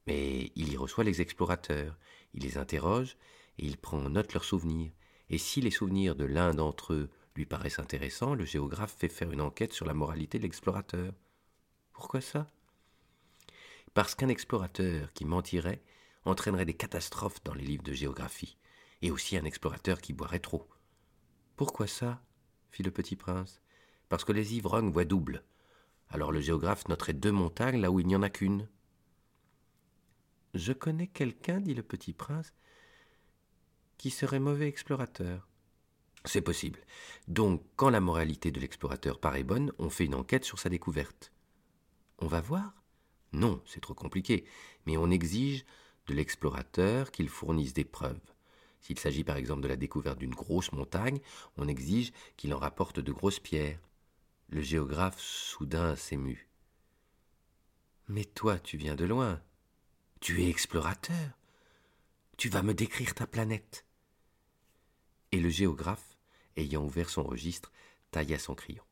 Mais 0.06 0.52
il 0.56 0.70
y 0.70 0.76
reçoit 0.76 1.04
les 1.04 1.22
explorateurs, 1.22 1.96
il 2.34 2.42
les 2.42 2.58
interroge 2.58 3.16
et 3.58 3.66
il 3.66 3.78
prend 3.78 3.98
en 3.98 4.10
note 4.10 4.34
leurs 4.34 4.44
souvenirs. 4.44 4.92
Et 5.30 5.38
si 5.38 5.60
les 5.60 5.70
souvenirs 5.70 6.16
de 6.16 6.24
l'un 6.24 6.52
d'entre 6.52 6.92
eux 6.92 7.10
lui 7.36 7.46
paraissent 7.46 7.78
intéressants, 7.78 8.34
le 8.34 8.44
géographe 8.44 8.94
fait 8.96 9.08
faire 9.08 9.32
une 9.32 9.40
enquête 9.40 9.72
sur 9.72 9.86
la 9.86 9.94
moralité 9.94 10.38
de 10.38 10.42
l'explorateur. 10.42 11.12
Pourquoi 11.92 12.20
ça? 12.20 12.46
Parce 13.94 14.14
qu'un 14.14 14.28
explorateur 14.28 15.12
qui 15.12 15.24
mentirait 15.24 15.82
entraînerait 16.24 16.64
des 16.64 16.74
catastrophes 16.74 17.42
dans 17.44 17.54
les 17.54 17.64
livres 17.64 17.82
de 17.82 17.92
géographie, 17.92 18.56
et 19.02 19.10
aussi 19.10 19.36
un 19.36 19.44
explorateur 19.44 20.00
qui 20.00 20.12
boirait 20.12 20.40
trop. 20.40 20.68
Pourquoi 21.56 21.86
ça? 21.86 22.22
fit 22.70 22.82
le 22.82 22.90
petit 22.90 23.16
prince. 23.16 23.62
Parce 24.08 24.24
que 24.24 24.32
les 24.32 24.54
ivrognes 24.54 24.90
voient 24.90 25.04
double. 25.04 25.44
Alors 26.08 26.32
le 26.32 26.40
géographe 26.40 26.88
noterait 26.88 27.12
deux 27.12 27.32
montagnes 27.32 27.80
là 27.80 27.90
où 27.90 28.00
il 28.00 28.06
n'y 28.06 28.16
en 28.16 28.22
a 28.22 28.30
qu'une. 28.30 28.68
Je 30.54 30.72
connais 30.72 31.08
quelqu'un, 31.08 31.60
dit 31.60 31.74
le 31.74 31.82
petit 31.82 32.12
prince, 32.12 32.52
qui 33.98 34.10
serait 34.10 34.38
mauvais 34.38 34.68
explorateur. 34.68 35.48
C'est 36.24 36.40
possible. 36.40 36.80
Donc, 37.28 37.62
quand 37.76 37.90
la 37.90 38.00
moralité 38.00 38.50
de 38.50 38.60
l'explorateur 38.60 39.20
paraît 39.20 39.42
bonne, 39.42 39.72
on 39.78 39.90
fait 39.90 40.06
une 40.06 40.14
enquête 40.14 40.44
sur 40.44 40.58
sa 40.58 40.68
découverte. 40.68 41.32
On 42.18 42.28
va 42.28 42.40
voir? 42.40 42.72
Non, 43.32 43.60
c'est 43.66 43.80
trop 43.80 43.94
compliqué, 43.94 44.44
mais 44.86 44.96
on 44.96 45.10
exige 45.10 45.64
de 46.06 46.14
l'explorateur 46.14 47.10
qu'il 47.10 47.28
fournisse 47.28 47.74
des 47.74 47.84
preuves. 47.84 48.20
S'il 48.80 48.98
s'agit 48.98 49.24
par 49.24 49.36
exemple 49.36 49.62
de 49.62 49.68
la 49.68 49.76
découverte 49.76 50.18
d'une 50.18 50.34
grosse 50.34 50.70
montagne, 50.72 51.18
on 51.56 51.66
exige 51.66 52.12
qu'il 52.36 52.54
en 52.54 52.58
rapporte 52.58 53.00
de 53.00 53.12
grosses 53.12 53.40
pierres. 53.40 53.80
Le 54.50 54.60
géographe 54.60 55.18
soudain 55.18 55.96
s'émut. 55.96 56.48
Mais 58.08 58.24
toi, 58.24 58.58
tu 58.58 58.76
viens 58.76 58.94
de 58.94 59.04
loin. 59.04 59.42
Tu 60.20 60.42
es 60.42 60.48
explorateur. 60.48 61.30
Tu 62.36 62.48
vas 62.48 62.62
me 62.62 62.74
décrire 62.74 63.14
ta 63.14 63.26
planète. 63.26 63.84
Et 65.32 65.40
le 65.40 65.48
géographe, 65.48 66.16
ayant 66.56 66.84
ouvert 66.84 67.10
son 67.10 67.22
registre, 67.22 67.72
tailla 68.10 68.38
son 68.38 68.54
crayon. 68.54 68.84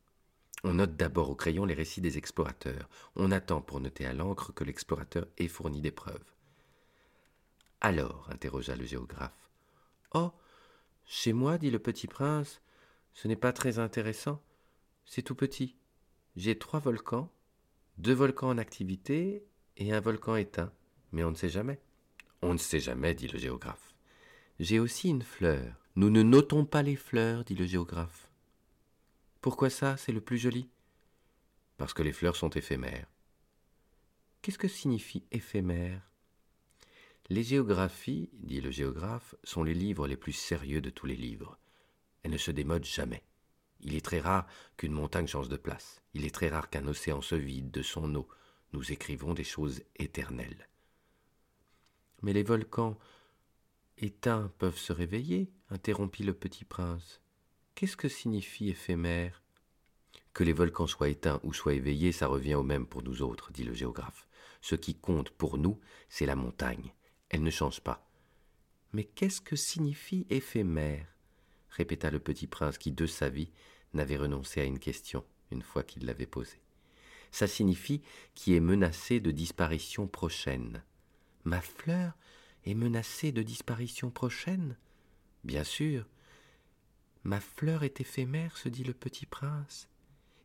On 0.63 0.75
note 0.75 0.95
d'abord 0.95 1.29
au 1.29 1.35
crayon 1.35 1.65
les 1.65 1.73
récits 1.73 2.01
des 2.01 2.17
explorateurs. 2.17 2.89
On 3.15 3.31
attend 3.31 3.61
pour 3.61 3.81
noter 3.81 4.05
à 4.05 4.13
l'encre 4.13 4.53
que 4.53 4.63
l'explorateur 4.63 5.27
ait 5.37 5.49
fourni 5.49 5.81
des 5.81 5.91
preuves. 5.91 6.33
Alors, 7.81 8.27
interrogea 8.29 8.75
le 8.75 8.85
géographe. 8.85 9.49
Oh. 10.13 10.31
Chez 11.05 11.33
moi, 11.33 11.57
dit 11.57 11.69
le 11.69 11.79
petit 11.79 12.07
prince, 12.07 12.61
ce 13.13 13.27
n'est 13.27 13.35
pas 13.35 13.51
très 13.51 13.77
intéressant. 13.77 14.41
C'est 15.05 15.21
tout 15.21 15.35
petit. 15.35 15.75
J'ai 16.37 16.57
trois 16.57 16.79
volcans, 16.79 17.29
deux 17.97 18.13
volcans 18.13 18.49
en 18.49 18.57
activité 18.57 19.45
et 19.75 19.91
un 19.91 19.99
volcan 19.99 20.37
éteint. 20.37 20.71
Mais 21.13 21.23
on 21.23 21.31
ne 21.31 21.35
sait 21.35 21.49
jamais. 21.49 21.79
On 22.41 22.53
ne 22.53 22.59
sait 22.59 22.81
jamais, 22.81 23.13
dit 23.13 23.29
le 23.29 23.39
géographe. 23.39 23.95
J'ai 24.59 24.79
aussi 24.79 25.09
une 25.09 25.21
fleur. 25.21 25.75
Nous 25.95 26.09
ne 26.09 26.23
notons 26.23 26.65
pas 26.65 26.81
les 26.81 26.95
fleurs, 26.95 27.45
dit 27.45 27.55
le 27.55 27.65
géographe. 27.65 28.29
Pourquoi 29.39 29.69
ça, 29.69 29.95
c'est 29.95 30.11
le 30.11 30.21
plus 30.21 30.39
joli? 30.39 30.69
Parce 31.77 31.93
que 31.93 32.01
les 32.01 32.13
fleurs 32.13 32.35
sont 32.35 32.49
éphémères. 32.49 33.07
Qu'est-ce 34.41 34.57
que 34.57 34.67
signifie 34.67 35.23
éphémère? 35.31 36.01
Les 37.29 37.43
géographies, 37.43 38.29
dit 38.33 38.59
le 38.59 38.71
géographe, 38.71 39.35
sont 39.43 39.63
les 39.63 39.73
livres 39.73 40.07
les 40.07 40.17
plus 40.17 40.33
sérieux 40.33 40.81
de 40.81 40.89
tous 40.89 41.05
les 41.05 41.15
livres. 41.15 41.59
Elles 42.23 42.31
ne 42.31 42.37
se 42.37 42.51
démodent 42.51 42.85
jamais. 42.85 43.23
Il 43.81 43.95
est 43.95 44.03
très 44.03 44.19
rare 44.19 44.47
qu'une 44.77 44.93
montagne 44.93 45.27
change 45.27 45.49
de 45.49 45.57
place. 45.57 46.01
Il 46.15 46.25
est 46.25 46.33
très 46.33 46.49
rare 46.49 46.69
qu'un 46.69 46.87
océan 46.87 47.21
se 47.21 47.35
vide 47.35 47.69
de 47.69 47.83
son 47.83 48.15
eau. 48.15 48.27
Nous 48.71 48.91
écrivons 48.91 49.33
des 49.33 49.43
choses 49.43 49.83
éternelles. 49.95 50.67
Mais 52.23 52.33
les 52.33 52.43
volcans 52.43 52.97
éteints 53.97 54.51
peuvent 54.57 54.77
se 54.77 54.91
réveiller, 54.93 55.51
interrompit 55.69 56.23
le 56.23 56.33
petit 56.33 56.65
prince. 56.65 57.21
Qu'est-ce 57.75 57.97
que 57.97 58.07
signifie 58.07 58.69
éphémère? 58.69 59.43
Que 60.33 60.43
les 60.43 60.53
volcans 60.53 60.87
soient 60.87 61.09
éteints 61.09 61.39
ou 61.43 61.53
soient 61.53 61.73
éveillés, 61.75 62.11
ça 62.11 62.27
revient 62.27 62.55
au 62.55 62.63
même 62.63 62.87
pour 62.87 63.03
nous 63.03 63.21
autres, 63.21 63.51
dit 63.51 63.63
le 63.63 63.73
géographe. 63.73 64.27
Ce 64.61 64.75
qui 64.75 64.95
compte 64.95 65.29
pour 65.29 65.57
nous, 65.57 65.79
c'est 66.09 66.25
la 66.25 66.35
montagne. 66.35 66.93
Elle 67.29 67.43
ne 67.43 67.51
change 67.51 67.81
pas. 67.81 68.09
Mais 68.93 69.03
qu'est-ce 69.03 69.41
que 69.41 69.55
signifie 69.55 70.25
éphémère? 70.29 71.07
répéta 71.69 72.11
le 72.11 72.19
petit 72.19 72.47
prince 72.47 72.77
qui, 72.77 72.91
de 72.91 73.05
sa 73.05 73.29
vie, 73.29 73.51
n'avait 73.93 74.17
renoncé 74.17 74.61
à 74.61 74.65
une 74.65 74.79
question 74.79 75.25
une 75.51 75.61
fois 75.61 75.83
qu'il 75.83 76.05
l'avait 76.05 76.25
posée. 76.25 76.61
Ça 77.31 77.47
signifie 77.47 78.01
qui 78.35 78.55
est 78.55 78.59
menacé 78.59 79.19
de 79.19 79.31
disparition 79.31 80.07
prochaine. 80.07 80.83
Ma 81.45 81.61
fleur 81.61 82.13
est 82.65 82.73
menacée 82.73 83.31
de 83.31 83.43
disparition 83.43 84.09
prochaine? 84.09 84.77
Bien 85.43 85.63
sûr, 85.63 86.05
Ma 87.23 87.39
fleur 87.39 87.83
est 87.83 88.01
éphémère, 88.01 88.57
se 88.57 88.67
dit 88.67 88.83
le 88.83 88.93
petit 88.93 89.25
prince, 89.25 89.87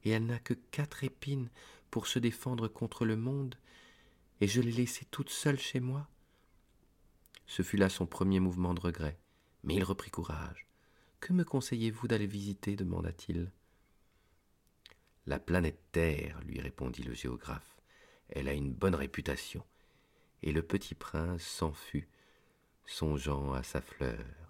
et 0.05 0.11
elle 0.11 0.27
n'a 0.27 0.39
que 0.39 0.55
quatre 0.55 1.03
épines 1.03 1.51
pour 1.91 2.07
se 2.07 2.21
défendre 2.21 2.69
contre 2.69 3.05
le 3.05 3.17
monde, 3.17 3.57
et 4.41 4.47
je 4.47 4.61
l'ai 4.61 4.71
laissée 4.71 5.05
toute 5.11 5.31
seule 5.31 5.59
chez 5.59 5.81
moi. 5.81 6.09
Ce 7.47 7.63
fut 7.63 7.79
là 7.79 7.89
son 7.89 8.07
premier 8.07 8.39
mouvement 8.39 8.75
de 8.75 8.81
regret, 8.81 9.19
mais 9.65 9.75
il 9.75 9.83
reprit 9.83 10.11
courage. 10.11 10.69
Que 11.19 11.33
me 11.33 11.45
conseillez-vous 11.45 12.07
d'aller 12.07 12.29
visiter? 12.29 12.77
demanda-t-il. 12.77 13.51
La 15.27 15.41
planète 15.41 15.83
Terre, 15.91 16.41
lui 16.47 16.61
répondit 16.61 17.03
le 17.03 17.15
géographe. 17.15 17.81
Elle 18.29 18.49
a 18.49 18.53
une 18.53 18.73
bonne 18.73 18.95
réputation. 18.95 19.65
Et 20.43 20.53
le 20.53 20.63
petit 20.63 20.95
prince 20.95 21.43
s'en 21.43 21.73
fut, 21.73 22.09
songeant 22.87 23.53
à 23.53 23.63
sa 23.63 23.81
fleur. 23.81 24.48